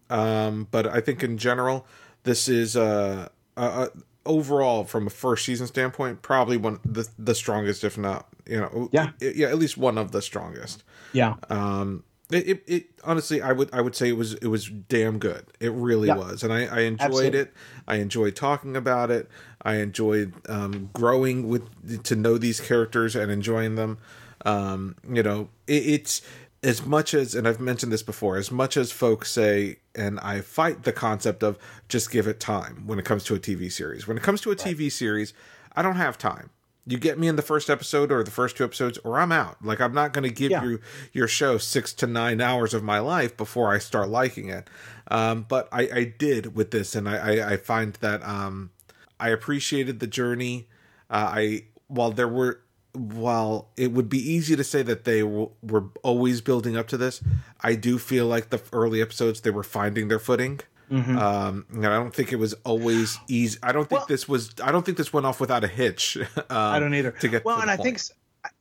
um, 0.10 0.68
but 0.72 0.88
I 0.88 1.02
think 1.02 1.24
in 1.24 1.38
general, 1.38 1.86
this 2.24 2.48
is 2.48 2.76
uh, 2.78 3.30
uh, 3.56 3.88
overall 4.26 4.84
from 4.84 5.08
a 5.08 5.10
first 5.10 5.46
season 5.46 5.68
standpoint, 5.68 6.22
probably 6.22 6.58
one 6.58 6.80
the 6.86 7.08
the 7.18 7.36
strongest, 7.36 7.84
if 7.84 7.98
not 7.98 8.28
you 8.48 8.60
know, 8.60 8.90
yeah, 8.92 9.12
yeah, 9.20 9.48
at 9.48 9.58
least 9.58 9.78
one 9.78 9.98
of 9.98 10.12
the 10.12 10.22
strongest. 10.22 10.84
Yeah. 11.14 11.36
Um, 11.50 12.04
it, 12.32 12.48
it, 12.48 12.64
it, 12.68 12.88
honestly 13.04 13.42
i 13.42 13.52
would 13.52 13.74
i 13.74 13.80
would 13.80 13.96
say 13.96 14.10
it 14.10 14.18
was 14.18 14.34
it 14.36 14.48
was 14.48 14.68
damn 14.68 15.18
good 15.18 15.46
it 15.60 15.72
really 15.72 16.08
yeah. 16.08 16.16
was 16.16 16.44
and 16.44 16.52
i 16.52 16.66
i 16.66 16.80
enjoyed 16.82 17.06
Absolutely. 17.08 17.40
it 17.40 17.54
i 17.88 17.96
enjoyed 17.96 18.36
talking 18.36 18.76
about 18.76 19.10
it 19.10 19.30
i 19.62 19.76
enjoyed 19.76 20.34
um, 20.50 20.90
growing 20.94 21.48
with 21.48 22.04
to 22.04 22.16
know 22.16 22.38
these 22.38 22.60
characters 22.60 23.16
and 23.16 23.32
enjoying 23.32 23.76
them 23.76 23.98
um, 24.46 24.96
you 25.10 25.24
know 25.24 25.50
it, 25.68 25.86
it's 25.86 26.22
as 26.64 26.86
much 26.86 27.14
as, 27.14 27.36
and 27.36 27.48
I've 27.48 27.60
mentioned 27.60 27.92
this 27.92 28.04
before, 28.04 28.38
as 28.38 28.52
much 28.52 28.78
as 28.78 28.92
folks 28.92 29.32
say, 29.32 29.78
and 29.96 30.20
I 30.20 30.42
fight 30.42 30.84
the 30.84 30.92
concept 30.92 31.44
of 31.44 31.58
just 31.88 32.12
give 32.12 32.28
it 32.28 32.40
time 32.40 32.84
when 32.88 33.00
it 33.00 33.06
comes 33.06 33.24
to 33.26 33.36
a 33.36 33.40
TV 33.40 33.72
series. 33.72 34.08
When 34.08 34.18
it 34.18 34.24
comes 34.24 34.42
to 34.42 34.50
a 34.52 34.56
right. 34.56 34.76
TV 34.76 34.92
series, 34.92 35.34
I 35.76 35.82
don't 35.82 35.96
have 35.96 36.18
time. 36.18 36.50
You 36.88 36.98
get 36.98 37.20
me 37.20 37.28
in 37.28 37.36
the 37.36 37.42
first 37.42 37.70
episode 37.70 38.12
or 38.12 38.24
the 38.24 38.32
first 38.32 38.56
two 38.56 38.64
episodes, 38.64 38.98
or 39.00 39.20
I'm 39.20 39.32
out. 39.32 39.64
Like 39.64 39.82
I'm 39.82 39.94
not 39.94 40.14
going 40.14 40.24
to 40.24 40.34
give 40.34 40.52
yeah. 40.52 40.64
you 40.64 40.80
your 41.12 41.28
show 41.28 41.58
six 41.58 41.94
to 41.96 42.08
nine 42.08 42.40
hours 42.40 42.74
of 42.74 42.82
my 42.82 43.00
life 43.00 43.36
before 43.36 43.74
I 43.74 43.78
start 43.78 44.10
liking 44.10 44.50
it. 44.50 44.70
Um, 45.10 45.46
but 45.48 45.68
I, 45.72 45.82
I, 45.94 46.14
did 46.18 46.56
with 46.56 46.72
this, 46.72 46.96
and 46.96 47.08
I, 47.08 47.18
I, 47.18 47.52
I 47.54 47.58
find 47.58 47.94
that 47.96 48.22
um, 48.24 48.72
I 49.20 49.30
appreciated 49.30 50.00
the 50.00 50.08
journey. 50.08 50.68
Uh, 51.10 51.32
I 51.36 51.64
while 51.88 52.12
there 52.12 52.28
were 52.28 52.62
while 52.94 53.70
it 53.78 53.92
would 53.92 54.10
be 54.10 54.18
easy 54.18 54.56
to 54.56 54.64
say 54.64 54.82
that 54.82 55.04
they 55.04 55.22
w- 55.22 55.52
were 55.62 55.86
always 56.04 56.42
building 56.42 56.76
up 56.76 56.88
to 56.88 56.98
this, 56.98 57.22
I 57.62 57.76
do 57.76 57.98
feel 57.98 58.26
like 58.26 58.50
the 58.50 58.62
early 58.74 59.02
episodes 59.02 59.42
they 59.42 59.52
were 59.52 59.64
finding 59.64 60.08
their 60.08 60.20
footing. 60.20 60.62
Mm-hmm. 60.92 61.18
Um, 61.18 61.66
and 61.74 61.86
I 61.86 61.98
don't 61.98 62.14
think 62.14 62.32
it 62.32 62.38
was 62.38 62.54
always 62.64 63.20
easy. 63.28 63.60
I 63.62 63.72
don't 63.72 63.88
think 63.88 64.02
well, 64.02 64.08
this 64.08 64.28
was. 64.28 64.54
I 64.64 64.72
don't 64.72 64.86
think 64.86 64.98
this 64.98 65.12
went 65.12 65.26
off 65.26 65.40
without 65.40 65.64
a 65.64 65.68
hitch. 65.68 66.18
Um, 66.50 66.58
I 66.58 66.80
don't 66.80 66.94
either. 66.94 67.12
To 67.12 67.28
get 67.28 67.44
well, 67.44 67.58
to 67.58 67.62
and 67.64 67.72
I 67.72 67.76
think 67.76 68.00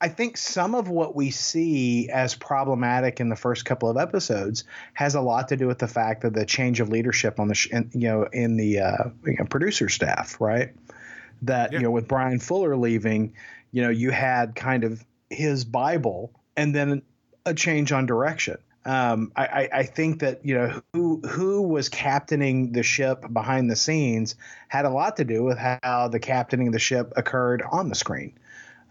I 0.00 0.08
think 0.08 0.36
some 0.36 0.74
of 0.74 0.88
what 0.88 1.14
we 1.14 1.30
see 1.30 2.08
as 2.08 2.34
problematic 2.34 3.20
in 3.20 3.28
the 3.28 3.36
first 3.36 3.64
couple 3.64 3.88
of 3.88 3.96
episodes 3.96 4.64
has 4.94 5.14
a 5.14 5.20
lot 5.20 5.48
to 5.48 5.56
do 5.56 5.66
with 5.66 5.78
the 5.78 5.88
fact 5.88 6.22
that 6.22 6.34
the 6.34 6.44
change 6.44 6.80
of 6.80 6.88
leadership 6.88 7.38
on 7.38 7.48
the 7.48 7.54
sh- 7.54 7.68
in, 7.70 7.90
you 7.92 8.08
know 8.08 8.24
in 8.32 8.56
the 8.56 8.80
uh, 8.80 9.04
you 9.24 9.36
know, 9.38 9.44
producer 9.44 9.88
staff, 9.88 10.40
right? 10.40 10.72
That 11.42 11.72
yeah. 11.72 11.78
you 11.78 11.84
know 11.84 11.90
with 11.90 12.08
Bryan 12.08 12.40
Fuller 12.40 12.76
leaving, 12.76 13.34
you 13.72 13.82
know 13.82 13.90
you 13.90 14.10
had 14.10 14.54
kind 14.54 14.84
of 14.84 15.04
his 15.30 15.64
Bible 15.64 16.32
and 16.56 16.74
then 16.74 17.02
a 17.44 17.54
change 17.54 17.92
on 17.92 18.06
direction. 18.06 18.58
Um, 18.86 19.32
I, 19.34 19.68
I, 19.72 19.82
think 19.82 20.20
that 20.20 20.46
you 20.46 20.54
know 20.54 20.80
who 20.92 21.20
who 21.26 21.62
was 21.62 21.88
captaining 21.88 22.70
the 22.70 22.84
ship 22.84 23.24
behind 23.32 23.68
the 23.68 23.74
scenes 23.74 24.36
had 24.68 24.84
a 24.84 24.90
lot 24.90 25.16
to 25.16 25.24
do 25.24 25.42
with 25.42 25.58
how 25.58 26.06
the 26.06 26.20
captaining 26.20 26.68
of 26.68 26.72
the 26.72 26.78
ship 26.78 27.12
occurred 27.16 27.62
on 27.68 27.88
the 27.88 27.96
screen. 27.96 28.38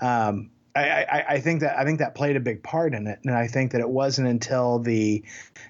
Um, 0.01 0.49
I, 0.75 0.81
I, 1.03 1.25
I, 1.29 1.39
think 1.39 1.62
that 1.62 1.79
I 1.79 1.86
think 1.86 1.99
that 1.99 2.13
played 2.13 2.36
a 2.36 2.41
big 2.41 2.62
part 2.62 2.93
in 2.93 3.08
it, 3.08 3.19
and 3.23 3.34
I 3.34 3.47
think 3.47 3.71
that 3.71 3.79
it 3.79 3.88
wasn't 3.88 4.27
until 4.27 4.79
the 4.79 5.23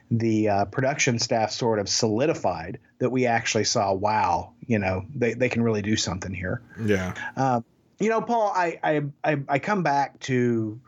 the 0.09 0.49
uh, 0.49 0.65
production 0.65 1.19
staff 1.19 1.51
sort 1.51 1.77
of 1.77 1.87
solidified 1.87 2.79
that 2.97 3.11
we 3.11 3.27
actually 3.27 3.65
saw, 3.65 3.93
wow, 3.93 4.53
you 4.65 4.79
know, 4.79 5.05
they, 5.13 5.35
they 5.35 5.49
can 5.49 5.61
really 5.61 5.83
do 5.83 5.95
something 5.95 6.33
here. 6.33 6.63
Yeah. 6.83 7.13
Um, 7.35 7.63
you 7.99 8.09
know, 8.09 8.21
Paul, 8.21 8.51
I, 8.55 8.79
I 8.83 9.01
I 9.23 9.37
I 9.47 9.59
come 9.59 9.83
back 9.83 10.19
to, 10.21 10.79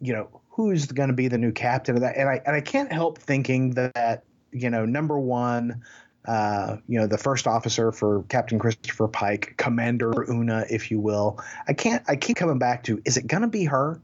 you 0.00 0.12
know, 0.14 0.37
who's 0.58 0.86
going 0.86 1.08
to 1.08 1.14
be 1.14 1.28
the 1.28 1.38
new 1.38 1.52
captain 1.52 1.94
of 1.94 2.02
that, 2.02 2.16
and 2.16 2.28
I 2.28 2.40
and 2.44 2.56
I 2.56 2.60
can't 2.60 2.92
help 2.92 3.16
thinking 3.16 3.70
that 3.74 4.24
you 4.50 4.68
know, 4.68 4.84
number 4.84 5.16
one, 5.16 5.84
uh, 6.26 6.78
you 6.88 6.98
know, 6.98 7.06
the 7.06 7.16
first 7.16 7.46
officer 7.46 7.92
for 7.92 8.24
Captain 8.24 8.58
Christopher 8.58 9.06
Pike, 9.06 9.54
Commander 9.56 10.26
Una, 10.28 10.64
if 10.68 10.90
you 10.90 10.98
will. 10.98 11.38
I 11.68 11.74
can't. 11.74 12.02
I 12.08 12.16
keep 12.16 12.36
coming 12.36 12.58
back 12.58 12.82
to. 12.84 13.00
Is 13.04 13.16
it 13.16 13.28
going 13.28 13.42
to 13.42 13.48
be 13.48 13.64
her? 13.66 14.02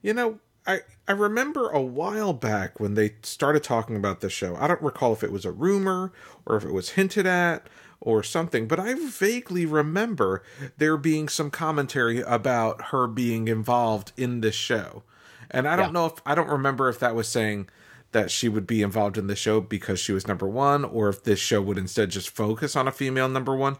You 0.00 0.14
know, 0.14 0.40
I 0.66 0.80
I 1.06 1.12
remember 1.12 1.68
a 1.68 1.82
while 1.82 2.32
back 2.32 2.80
when 2.80 2.94
they 2.94 3.16
started 3.22 3.62
talking 3.62 3.94
about 3.94 4.22
this 4.22 4.32
show. 4.32 4.56
I 4.56 4.68
don't 4.68 4.80
recall 4.80 5.12
if 5.12 5.22
it 5.22 5.30
was 5.30 5.44
a 5.44 5.52
rumor 5.52 6.12
or 6.46 6.56
if 6.56 6.64
it 6.64 6.72
was 6.72 6.90
hinted 6.90 7.26
at 7.26 7.68
or 8.00 8.22
something, 8.22 8.66
but 8.66 8.80
I 8.80 8.94
vaguely 8.94 9.66
remember 9.66 10.42
there 10.78 10.96
being 10.96 11.28
some 11.28 11.50
commentary 11.50 12.22
about 12.22 12.86
her 12.86 13.06
being 13.06 13.48
involved 13.48 14.12
in 14.16 14.40
this 14.40 14.54
show. 14.54 15.02
And 15.50 15.68
I 15.68 15.76
don't 15.76 15.86
yeah. 15.86 15.92
know 15.92 16.06
if 16.06 16.14
I 16.24 16.34
don't 16.34 16.48
remember 16.48 16.88
if 16.88 16.98
that 17.00 17.14
was 17.14 17.28
saying 17.28 17.68
that 18.12 18.30
she 18.30 18.48
would 18.48 18.66
be 18.66 18.82
involved 18.82 19.16
in 19.16 19.26
the 19.26 19.36
show 19.36 19.60
because 19.60 20.00
she 20.00 20.12
was 20.12 20.26
number 20.26 20.48
one, 20.48 20.84
or 20.84 21.08
if 21.08 21.22
this 21.22 21.38
show 21.38 21.60
would 21.62 21.78
instead 21.78 22.10
just 22.10 22.30
focus 22.30 22.74
on 22.74 22.88
a 22.88 22.92
female 22.92 23.28
number 23.28 23.54
one. 23.54 23.76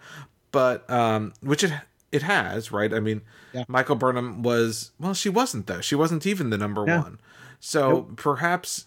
But 0.53 0.89
um, 0.91 1.33
which 1.41 1.65
it 1.65 1.73
it 2.13 2.23
has, 2.23 2.73
right? 2.73 2.93
I 2.93 3.01
mean, 3.01 3.23
yeah. 3.53 3.65
Michael 3.69 3.97
Burnham 3.97 4.43
was 4.43 4.93
well, 4.99 5.15
she 5.15 5.29
wasn't 5.29 5.67
though. 5.67 5.81
She 5.81 5.95
wasn't 5.95 6.27
even 6.27 6.51
the 6.51 6.59
number 6.59 6.85
yeah. 6.87 7.03
one. 7.03 7.19
So 7.61 7.91
nope. 7.91 8.17
perhaps 8.17 8.87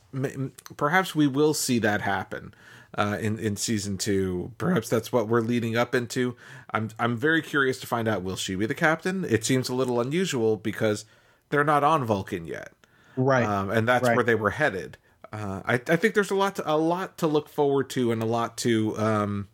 perhaps 0.78 1.14
we 1.14 1.28
will 1.28 1.54
see 1.54 1.80
that 1.80 2.02
happen 2.02 2.54
uh, 2.98 3.18
in 3.20 3.38
in 3.40 3.56
season 3.56 3.98
two. 3.98 4.52
Perhaps 4.58 4.90
that's 4.90 5.12
what 5.12 5.28
we're 5.28 5.42
leading 5.42 5.78
up 5.78 5.94
into. 5.94 6.36
I'm 6.72 6.90
I'm 7.00 7.16
very 7.16 7.42
curious 7.42 7.80
to 7.82 7.88
find 7.88 8.08
out 8.08 8.24
will 8.24 8.36
she 8.36 8.56
be 8.56 8.66
the 8.66 8.74
captain? 8.74 9.26
It 9.26 9.46
seems 9.46 9.70
a 9.70 9.76
little 9.76 10.02
unusual 10.02 10.58
because 10.58 11.06
they're 11.50 11.64
not 11.64 11.84
on 11.84 12.06
Vulcan 12.06 12.46
yet, 12.46 12.74
right? 13.16 13.46
Um, 13.46 13.70
and 13.70 13.88
that's 13.88 14.08
right. 14.08 14.16
where 14.16 14.26
they 14.26 14.36
were 14.36 14.52
headed 14.52 14.98
uh, 15.34 15.62
I, 15.66 15.74
I 15.74 15.96
think 15.96 16.14
there's 16.14 16.30
a 16.30 16.36
lot 16.36 16.58
to, 16.58 16.72
a 16.72 16.78
lot 16.78 17.18
to 17.18 17.28
look 17.28 17.50
forward 17.50 17.90
to 17.92 18.12
and 18.12 18.22
a 18.22 18.26
lot 18.26 18.56
to 18.58 18.96
um, 19.00 19.48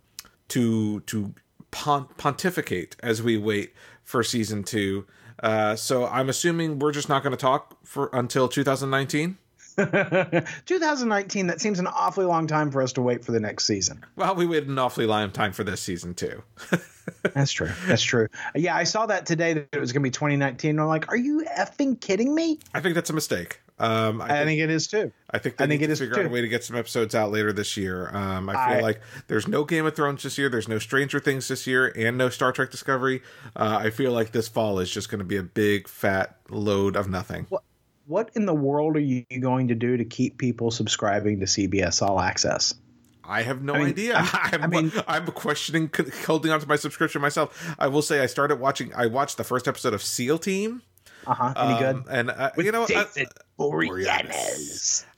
to 0.50 1.00
to 1.02 1.34
pont- 1.72 2.18
pontificate 2.18 2.98
as 3.02 3.24
we 3.24 3.38
wait 3.38 3.74
for 4.04 4.22
season 4.22 4.64
two. 4.64 5.08
Uh, 5.42 5.78
so 5.78 6.06
I'm 6.06 6.28
assuming 6.28 6.80
we're 6.80 6.92
just 6.92 7.08
not 7.08 7.24
going 7.24 7.32
to 7.32 7.38
talk 7.38 7.78
for 7.86 8.10
until 8.12 8.50
2019. 8.50 9.38
2019 10.66 11.48
that 11.48 11.62
seems 11.62 11.80
an 11.80 11.88
awfully 11.88 12.26
long 12.26 12.48
time 12.48 12.72
for 12.72 12.82
us 12.82 12.94
to 12.94 13.02
wait 13.02 13.24
for 13.24 13.32
the 13.32 13.40
next 13.40 13.66
season 13.66 14.04
well 14.16 14.36
we 14.36 14.46
waited 14.46 14.70
an 14.70 14.80
awfully 14.80 15.06
long 15.06 15.32
time 15.32 15.52
for 15.52 15.64
this 15.64 15.82
season 15.82 16.14
too 16.14 16.42
that's 17.34 17.52
true 17.52 17.72
that's 17.88 18.04
true 18.04 18.28
yeah 18.56 18.76
i 18.76 18.84
saw 18.84 19.06
that 19.06 19.26
today 19.26 19.54
that 19.54 19.68
it 19.72 19.80
was 19.80 19.92
going 19.92 20.02
to 20.02 20.08
be 20.08 20.12
2019 20.12 20.80
i'm 20.80 20.88
like 20.88 21.10
are 21.12 21.18
you 21.18 21.46
effing 21.58 22.00
kidding 22.00 22.34
me 22.34 22.60
i 22.74 22.80
think 22.80 22.96
that's 22.96 23.10
a 23.10 23.14
mistake 23.14 23.62
um, 23.80 24.22
I, 24.22 24.26
I 24.26 24.28
think, 24.30 24.48
think, 24.48 24.60
it 24.62 24.70
is 24.70 24.88
too. 24.88 25.12
I 25.30 25.38
think 25.38 25.56
they 25.56 25.64
I 25.64 25.68
think 25.68 25.82
need 25.82 25.88
to 25.88 25.96
figure 25.96 26.16
too. 26.16 26.22
out 26.22 26.26
a 26.26 26.30
way 26.30 26.42
to 26.42 26.50
get 26.50 26.66
some 26.66 26.76
episodes 26.76 27.16
out 27.16 27.32
later 27.32 27.54
this 27.54 27.78
year. 27.78 28.14
Um, 28.14 28.50
I 28.50 28.54
feel 28.54 28.80
I, 28.80 28.82
like 28.82 29.02
there's 29.28 29.48
no 29.48 29.64
Game 29.64 29.86
of 29.86 29.96
Thrones 29.96 30.24
this 30.24 30.38
year, 30.38 30.50
there's 30.50 30.68
no 30.68 30.80
Stranger 30.80 31.20
Things 31.20 31.48
this 31.48 31.66
year, 31.66 31.94
and 31.96 32.18
no 32.18 32.28
Star 32.30 32.52
Trek 32.52 32.72
Discovery. 32.72 33.22
Uh, 33.56 33.80
I 33.82 33.90
feel 33.90 34.12
like 34.12 34.34
this 34.34 34.50
fall 34.50 34.80
is 34.80 34.92
just 34.92 35.10
going 35.10 35.20
to 35.20 35.26
be 35.26 35.38
a 35.38 35.44
big 35.44 35.88
fat 35.88 36.36
load 36.50 36.98
of 36.98 37.08
nothing. 37.08 37.46
What, 37.48 37.64
what 38.10 38.32
in 38.36 38.48
the 38.48 38.54
world 38.54 38.98
are 38.98 39.02
you 39.02 39.24
going 39.40 39.68
to 39.68 39.76
do 39.76 39.96
to 39.96 40.04
keep 40.04 40.40
people 40.40 40.72
subscribing 40.72 41.40
to 41.42 41.46
CBS 41.46 42.02
All 42.02 42.20
Access? 42.20 42.74
I 43.24 43.44
have 43.44 43.62
no 43.62 43.76
I 43.76 43.78
mean, 43.78 43.88
idea. 43.90 44.16
I'm, 44.34 44.64
I 44.64 44.68
mean, 44.68 44.92
I'm 45.08 45.28
questioning 45.28 45.92
holding 46.26 46.52
on 46.52 46.60
to 46.60 46.68
my 46.68 46.76
subscription 46.76 47.22
myself. 47.22 47.76
I 47.78 47.88
will 47.88 48.02
say 48.02 48.22
I 48.22 48.26
started 48.26 48.60
watching. 48.60 48.92
I 48.96 49.06
watched 49.06 49.38
the 49.38 49.44
first 49.44 49.68
episode 49.68 49.94
of 49.94 50.02
SEAL 50.02 50.40
Team. 50.40 50.82
Uh 51.28 51.36
huh. 51.36 51.54
Any 51.56 51.74
um, 51.74 51.80
good? 51.80 52.12
And 52.12 52.32
uh, 52.32 52.50
you 52.58 52.72
know, 52.72 52.88
David 52.88 53.28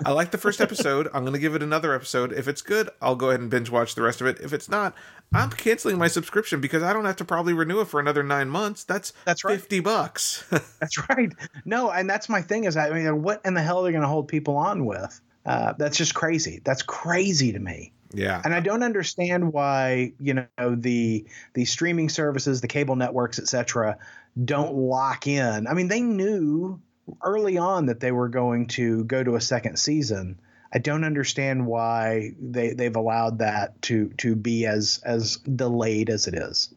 I 0.05 0.11
like 0.11 0.31
the 0.31 0.37
first 0.37 0.61
episode. 0.61 1.07
I'm 1.13 1.23
going 1.23 1.33
to 1.33 1.39
give 1.39 1.55
it 1.55 1.63
another 1.63 1.93
episode. 1.93 2.33
If 2.33 2.47
it's 2.47 2.61
good, 2.61 2.89
I'll 3.01 3.15
go 3.15 3.29
ahead 3.29 3.39
and 3.39 3.49
binge 3.49 3.69
watch 3.69 3.95
the 3.95 4.01
rest 4.01 4.21
of 4.21 4.27
it. 4.27 4.39
If 4.41 4.51
it's 4.51 4.67
not, 4.67 4.95
I'm 5.33 5.49
canceling 5.51 5.97
my 5.97 6.07
subscription 6.07 6.59
because 6.59 6.83
I 6.83 6.91
don't 6.91 7.05
have 7.05 7.17
to 7.17 7.25
probably 7.25 7.53
renew 7.53 7.81
it 7.81 7.87
for 7.87 7.99
another 7.99 8.23
nine 8.23 8.49
months. 8.49 8.83
That's 8.83 9.13
that's 9.25 9.43
right. 9.43 9.59
fifty 9.59 9.79
bucks. 9.79 10.43
that's 10.79 11.09
right. 11.09 11.31
No, 11.65 11.91
and 11.91 12.09
that's 12.09 12.27
my 12.27 12.41
thing 12.41 12.65
is 12.65 12.75
I 12.75 12.89
mean, 12.89 13.21
what 13.21 13.41
in 13.45 13.53
the 13.53 13.61
hell 13.61 13.79
are 13.79 13.83
they 13.83 13.91
going 13.91 14.01
to 14.01 14.07
hold 14.07 14.27
people 14.27 14.57
on 14.57 14.85
with? 14.85 15.21
Uh, 15.45 15.73
that's 15.77 15.97
just 15.97 16.13
crazy. 16.13 16.61
That's 16.63 16.81
crazy 16.83 17.51
to 17.53 17.59
me. 17.59 17.93
Yeah. 18.13 18.41
And 18.43 18.53
I 18.53 18.59
don't 18.59 18.83
understand 18.83 19.53
why, 19.53 20.13
you 20.19 20.33
know, 20.33 20.75
the 20.75 21.25
the 21.53 21.65
streaming 21.65 22.09
services, 22.09 22.61
the 22.61 22.67
cable 22.67 22.95
networks, 22.95 23.39
etc., 23.39 23.97
don't 24.43 24.73
lock 24.73 25.27
in. 25.27 25.67
I 25.67 25.73
mean, 25.73 25.87
they 25.87 26.01
knew 26.01 26.81
early 27.23 27.57
on 27.57 27.87
that 27.87 27.99
they 27.99 28.11
were 28.11 28.29
going 28.29 28.67
to 28.67 29.03
go 29.05 29.23
to 29.23 29.35
a 29.35 29.41
second 29.41 29.77
season. 29.77 30.39
I 30.73 30.79
don't 30.79 31.03
understand 31.03 31.65
why 31.65 32.33
they 32.39 32.73
they've 32.73 32.95
allowed 32.95 33.39
that 33.39 33.81
to 33.83 34.09
to 34.17 34.35
be 34.35 34.65
as 34.65 35.01
as 35.03 35.37
delayed 35.37 36.09
as 36.09 36.27
it 36.27 36.35
is. 36.35 36.73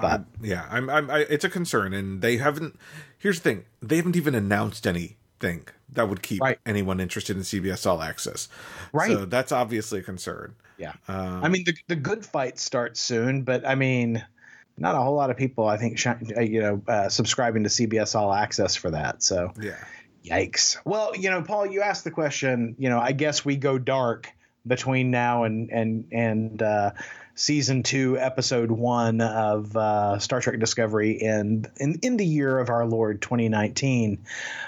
But 0.00 0.24
yeah, 0.40 0.66
I'm, 0.70 0.88
I'm 0.88 1.10
I, 1.10 1.20
it's 1.20 1.44
a 1.44 1.50
concern, 1.50 1.92
and 1.92 2.22
they 2.22 2.36
haven't. 2.36 2.78
Here's 3.18 3.40
the 3.40 3.50
thing: 3.50 3.64
they 3.82 3.96
haven't 3.96 4.16
even 4.16 4.34
announced 4.34 4.86
anything 4.86 5.66
that 5.92 6.08
would 6.08 6.22
keep 6.22 6.40
right. 6.40 6.58
anyone 6.66 7.00
interested 7.00 7.36
in 7.36 7.42
CBS 7.42 7.86
All 7.86 8.02
Access. 8.02 8.48
Right. 8.92 9.10
So 9.10 9.24
that's 9.24 9.52
obviously 9.52 10.00
a 10.00 10.02
concern. 10.02 10.54
Yeah. 10.76 10.92
Um, 11.08 11.44
I 11.44 11.48
mean, 11.48 11.64
the 11.64 11.74
the 11.88 11.96
good 11.96 12.24
fight 12.24 12.58
starts 12.58 13.00
soon, 13.00 13.42
but 13.42 13.66
I 13.66 13.74
mean, 13.74 14.24
not 14.78 14.94
a 14.94 14.98
whole 14.98 15.14
lot 15.14 15.30
of 15.30 15.36
people, 15.36 15.66
I 15.66 15.76
think, 15.76 16.04
uh, 16.06 16.40
you 16.40 16.60
know, 16.60 16.82
uh, 16.86 17.08
subscribing 17.08 17.64
to 17.64 17.68
CBS 17.68 18.14
All 18.14 18.32
Access 18.32 18.76
for 18.76 18.90
that. 18.90 19.22
So, 19.22 19.52
yeah. 19.60 19.76
Yikes. 20.24 20.78
Well, 20.84 21.16
you 21.16 21.30
know, 21.30 21.42
Paul, 21.42 21.66
you 21.66 21.82
asked 21.82 22.04
the 22.04 22.10
question. 22.10 22.76
You 22.78 22.90
know, 22.90 22.98
I 22.98 23.12
guess 23.12 23.44
we 23.44 23.56
go 23.56 23.78
dark 23.78 24.28
between 24.66 25.10
now 25.10 25.44
and 25.44 25.70
and 25.70 26.08
and 26.12 26.62
uh, 26.62 26.90
season 27.34 27.82
two, 27.82 28.18
episode 28.18 28.70
one 28.70 29.20
of 29.20 29.76
uh, 29.76 30.18
Star 30.18 30.40
Trek 30.40 30.58
Discovery 30.58 31.12
in, 31.12 31.66
in 31.76 31.98
in 32.02 32.16
the 32.16 32.26
year 32.26 32.58
of 32.58 32.68
our 32.68 32.84
Lord 32.84 33.22
2019. 33.22 34.24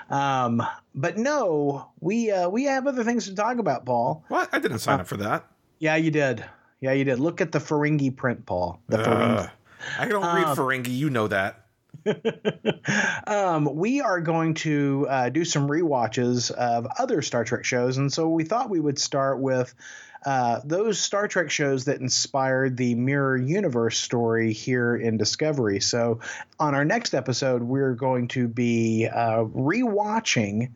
Um, 0.09 0.63
but 0.95 1.19
no, 1.19 1.89
we 2.01 2.31
uh, 2.31 2.49
we 2.49 2.65
have 2.65 2.87
other 2.87 3.05
things 3.05 3.27
to 3.27 3.35
talk 3.35 3.59
about, 3.59 3.85
Paul. 3.85 4.25
What? 4.29 4.49
I 4.53 4.59
didn't 4.59 4.79
sign 4.79 5.01
up 5.01 5.07
for 5.07 5.19
that. 5.19 5.47
Yeah, 5.79 5.97
you 5.97 6.11
did. 6.11 6.45
Yeah, 6.81 6.93
you 6.93 7.05
did. 7.05 7.19
Look 7.19 7.41
at 7.41 7.53
the 7.53 7.59
Ferengi 7.59 8.17
print, 8.17 8.47
Paul. 8.47 8.81
The 8.89 8.99
Ferengi. 8.99 9.51
I 9.99 10.07
don't 10.07 10.23
read 10.23 10.47
um, 10.47 10.57
Ferengi. 10.57 10.97
You 10.97 11.11
know 11.11 11.29
that. 11.29 11.67
um, 13.27 13.75
we 13.75 14.01
are 14.01 14.21
going 14.21 14.55
to 14.55 15.07
uh, 15.09 15.29
do 15.29 15.45
some 15.45 15.71
re-watches 15.71 16.51
of 16.51 16.87
other 16.99 17.21
Star 17.23 17.45
Trek 17.45 17.65
shows, 17.65 17.99
and 17.99 18.13
so 18.13 18.29
we 18.29 18.45
thought 18.45 18.71
we 18.71 18.81
would 18.81 18.99
start 18.99 19.41
with 19.41 19.75
uh, 20.25 20.61
those 20.65 20.99
Star 20.99 21.29
Trek 21.29 21.51
shows 21.51 21.87
that 21.87 22.01
inspired 22.01 22.77
the 22.77 22.95
Mirror 22.95 23.39
Universe 23.39 23.99
story 23.99 24.53
here 24.53 24.95
in 24.95 25.17
Discovery. 25.17 25.81
So, 25.81 26.21
on 26.59 26.75
our 26.75 26.85
next 26.85 27.15
episode, 27.15 27.63
we're 27.63 27.95
going 27.95 28.29
to 28.29 28.47
be 28.47 29.07
uh, 29.07 29.45
rewatching 29.45 30.73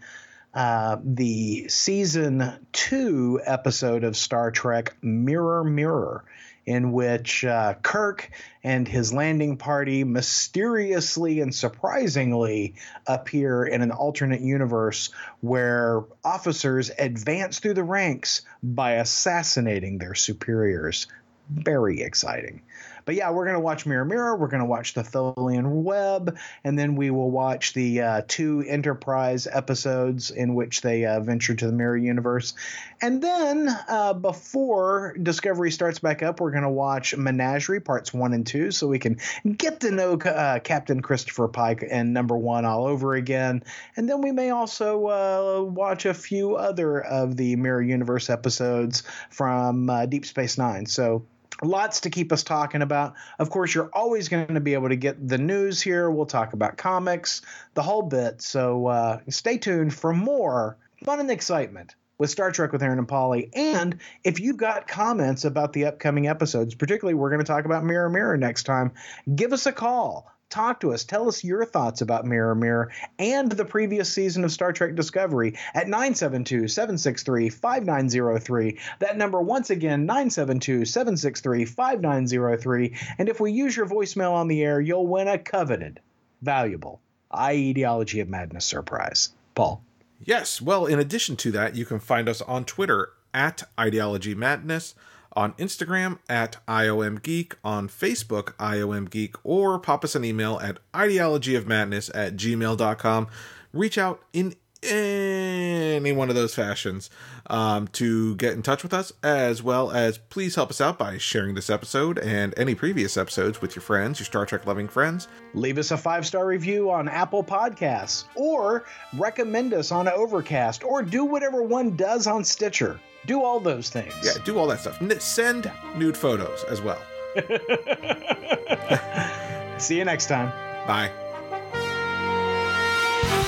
uh, 0.55 0.97
the 1.03 1.69
season 1.69 2.67
two 2.73 3.41
episode 3.45 4.05
of 4.05 4.17
Star 4.17 4.51
Trek 4.51 4.97
Mirror 5.03 5.65
Mirror 5.65 6.25
in 6.67 6.93
which 6.93 7.45
uh, 7.45 7.75
Kirk 7.83 8.31
and 8.63 8.89
his 8.89 9.13
landing 9.13 9.57
party 9.57 10.05
mysteriously 10.05 11.41
and 11.41 11.55
surprisingly 11.55 12.75
appear 13.07 13.65
in 13.65 13.83
an 13.83 13.91
alternate 13.91 14.41
universe 14.41 15.11
where 15.41 16.05
officers 16.25 16.91
advance 16.99 17.59
through 17.59 17.75
the 17.75 17.85
ranks 17.85 18.43
by 18.63 18.93
assassinating 18.93 19.99
their 19.99 20.15
superiors. 20.15 21.07
Very 21.51 22.01
exciting. 22.01 22.63
But 23.05 23.15
yeah, 23.15 23.31
we're 23.31 23.45
going 23.45 23.55
to 23.55 23.61
watch 23.61 23.87
Mirror 23.87 24.05
Mirror. 24.05 24.37
We're 24.37 24.49
going 24.49 24.63
to 24.63 24.67
watch 24.67 24.95
the 24.95 25.03
Tholian 25.03 25.83
Web, 25.83 26.37
and 26.63 26.79
then 26.79 26.97
we 26.97 27.11
will 27.11 27.31
watch 27.31 27.73
the 27.75 28.01
uh, 28.01 28.23
two 28.27 28.65
Enterprise 28.67 29.47
episodes 29.51 30.31
in 30.31 30.55
which 30.55 30.81
they 30.81 31.05
uh, 31.05 31.21
venture 31.21 31.55
to 31.55 31.67
the 31.67 31.73
Mirror 31.73 31.99
Universe. 31.99 32.55
And 33.01 33.23
then 33.23 33.69
uh, 33.89 34.15
before 34.15 35.17
Discovery 35.23 35.71
starts 35.71 35.99
back 35.99 36.23
up, 36.23 36.41
we're 36.41 36.51
going 36.51 36.63
to 36.63 36.71
watch 36.71 37.17
Menagerie 37.17 37.81
parts 37.81 38.15
one 38.15 38.33
and 38.33 38.47
two, 38.47 38.71
so 38.71 38.89
we 38.89 38.99
can 38.99 39.19
get 39.57 39.81
to 39.81 39.91
know 39.91 40.15
uh, 40.15 40.61
Captain 40.61 41.03
Christopher 41.03 41.49
Pike 41.49 41.85
and 41.89 42.15
Number 42.15 42.37
One 42.37 42.65
all 42.65 42.87
over 42.87 43.15
again. 43.15 43.63
And 43.97 44.09
then 44.09 44.23
we 44.23 44.33
may 44.33 44.51
also 44.51 45.07
uh, 45.09 45.63
watch 45.63 46.07
a 46.07 46.15
few 46.15 46.57
other 46.57 47.01
of 47.01 47.37
the 47.37 47.57
Mirror 47.57 47.83
Universe 47.83 48.31
episodes 48.31 49.03
from 49.31 49.91
uh, 49.91 50.07
Deep 50.07 50.25
Space 50.25 50.57
Nine. 50.59 50.87
So 50.87 51.27
lots 51.63 52.01
to 52.01 52.11
keep 52.11 52.33
us 52.33 52.43
talking 52.43 52.83
about. 52.83 53.15
Of 53.39 53.51
course, 53.51 53.75
you're 53.75 53.91
always 53.93 54.29
going 54.29 54.55
to 54.55 54.61
be 54.61 54.75
able 54.75 54.89
to 54.89 54.97
get 54.97 55.29
the 55.29 55.39
news 55.39 55.81
here. 55.81 56.11
We'll 56.11 56.27
talk 56.27 56.53
about 56.53 56.77
comics, 56.77 57.43
the 57.75 57.83
whole 57.83 58.03
bit. 58.03 58.43
So 58.43 58.87
uh, 58.87 59.21
stay 59.29 59.59
tuned 59.59 59.95
for 59.95 60.13
more 60.13 60.77
fun 61.05 61.21
and 61.21 61.31
excitement 61.31 61.95
with 62.19 62.31
Star 62.31 62.53
Trek 62.53 62.73
with 62.73 62.83
Aaron 62.83 62.99
and 62.99 63.09
Polly. 63.09 63.51
And 63.55 63.99
if 64.23 64.41
you've 64.41 64.57
got 64.57 64.87
comments 64.87 65.45
about 65.45 65.73
the 65.73 65.87
upcoming 65.87 66.29
episodes, 66.29 66.75
particularly 66.75 67.15
we're 67.15 67.31
going 67.31 67.41
to 67.41 67.47
talk 67.47 67.65
about 67.65 67.85
Mirror 67.85 68.11
Mirror 68.11 68.37
next 68.37 68.65
time, 68.65 68.93
give 69.35 69.53
us 69.53 69.67
a 69.67 69.73
call 69.73 70.31
talk 70.55 70.81
to 70.81 70.93
us. 70.93 71.05
Tell 71.05 71.29
us 71.29 71.43
your 71.43 71.65
thoughts 71.65 72.01
about 72.01 72.25
Mirror 72.25 72.55
Mirror 72.55 72.93
and 73.19 73.51
the 73.51 73.65
previous 73.65 74.13
season 74.13 74.45
of 74.45 74.53
Star 74.53 74.73
Trek 74.73 74.95
Discovery 74.95 75.59
at 75.75 75.89
972 75.89 76.69
763 76.69 77.49
5903. 77.51 78.79
That 79.01 79.19
number, 79.19 79.43
once 79.43 79.71
again, 79.71 80.07
972 80.07 80.85
763 80.85 81.65
5903. 81.65 82.97
And 83.19 83.29
if 83.29 83.41
we 83.41 83.51
use 83.51 83.77
your 83.77 83.87
voicemail 83.87 84.33
on 84.33 84.47
the 84.47 84.63
air, 84.63 84.81
you'll 84.81 85.09
win 85.09 85.27
a 85.27 85.39
coveted, 85.39 86.01
valuable 86.41 87.01
Ideology 87.35 88.21
of 88.21 88.29
Madness 88.29 88.65
surprise. 88.65 89.31
Paul. 89.57 89.83
Yes. 90.21 90.63
Well, 90.63 90.87
in 90.87 91.01
addition 91.01 91.37
to 91.37 91.51
that, 91.51 91.75
you 91.75 91.85
can 91.85 91.99
find 91.99 92.29
us 92.29 92.41
on 92.43 92.65
Twitter 92.65 93.11
at 93.35 93.65
Ideology 93.79 94.37
Madness 94.37 94.95
on 95.37 95.53
Instagram 95.55 96.19
at 96.29 96.57
IOM 96.67 97.23
Geek, 97.23 97.57
on 97.65 97.89
Facebook, 97.89 98.55
IOM 98.57 99.11
Geek, 99.11 99.37
or 99.45 99.79
pop 99.79 100.05
us 100.05 100.15
an 100.15 100.25
email 100.25 100.59
at 100.61 100.79
ideologyofmadness 100.93 102.11
at 102.15 102.37
gmail.com. 102.37 103.29
Reach 103.73 103.99
out 103.99 104.23
in 104.33 104.55
any 104.85 106.13
one 106.13 106.29
of 106.29 106.35
those 106.35 106.55
fashions 106.55 107.11
um, 107.47 107.89
to 107.89 108.37
get 108.37 108.53
in 108.53 108.63
touch 108.63 108.83
with 108.83 108.93
us, 108.93 109.13
as 109.23 109.63
well 109.63 109.91
as 109.91 110.19
please 110.19 110.55
help 110.55 110.71
us 110.71 110.81
out 110.81 110.99
by 110.99 111.19
sharing 111.19 111.55
this 111.55 111.71
episode 111.71 112.19
and 112.19 112.55
any 112.57 112.75
previous 112.75 113.17
episodes 113.17 113.61
with 113.61 113.75
your 113.75 113.83
friends, 113.83 114.19
your 114.19 114.27
Star 114.27 114.47
Trek 114.47 114.67
loving 114.67 114.89
friends. 114.89 115.29
Leave 115.55 115.79
us 115.79 115.91
a 115.91 115.97
five 115.97 116.27
star 116.27 116.47
review 116.47 116.91
on 116.91 117.09
Apple 117.09 117.45
Podcasts, 117.45 118.25
or 118.35 118.85
recommend 119.17 119.73
us 119.75 119.91
on 119.91 120.09
Overcast, 120.09 120.85
or 120.85 121.03
do 121.03 121.25
whatever 121.25 121.63
one 121.63 121.97
does 121.97 122.27
on 122.27 122.45
Stitcher. 122.45 123.01
Do 123.27 123.43
all 123.43 123.61
those 123.61 123.89
things. 123.89 124.13
Yeah, 124.23 124.33
do 124.45 124.59
all 124.59 124.67
that 124.69 124.81
stuff. 124.81 125.01
Send 125.21 125.71
nude 125.97 126.17
photos 126.17 126.65
as 126.65 126.83
well. 126.83 127.01
See 129.79 129.99
you 129.99 130.05
next 130.05 130.27
time. 130.27 130.51
Bye. 130.87 131.11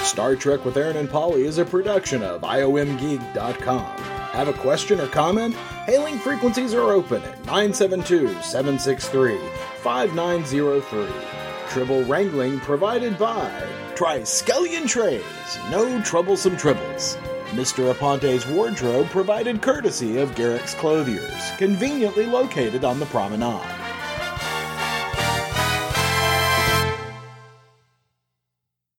Star 0.02 0.36
Trek 0.36 0.64
with 0.64 0.76
Aaron 0.76 0.96
and 0.96 1.10
Polly 1.10 1.44
is 1.44 1.58
a 1.58 1.64
production 1.64 2.22
of 2.22 2.42
IOMgeek.com. 2.42 4.06
Have 4.36 4.48
a 4.48 4.52
question 4.52 5.00
or 5.00 5.08
comment? 5.08 5.54
Hailing 5.86 6.18
frequencies 6.18 6.74
are 6.74 6.92
open 6.92 7.22
at 7.22 7.38
972 7.46 8.28
763 8.42 9.38
5903. 9.82 11.08
Tribble 11.68 12.04
wrangling 12.04 12.60
provided 12.60 13.18
by 13.18 13.50
Triskelion 13.94 14.86
Trays, 14.88 15.22
no 15.70 16.00
troublesome 16.02 16.56
tribbles. 16.56 17.16
Mr. 17.50 17.94
Aponte's 17.94 18.46
wardrobe 18.46 19.08
provided 19.10 19.62
courtesy 19.62 20.18
of 20.18 20.34
Garak's 20.34 20.74
Clothiers, 20.74 21.56
conveniently 21.58 22.26
located 22.26 22.84
on 22.84 22.98
the 22.98 23.06
promenade. 23.06 23.75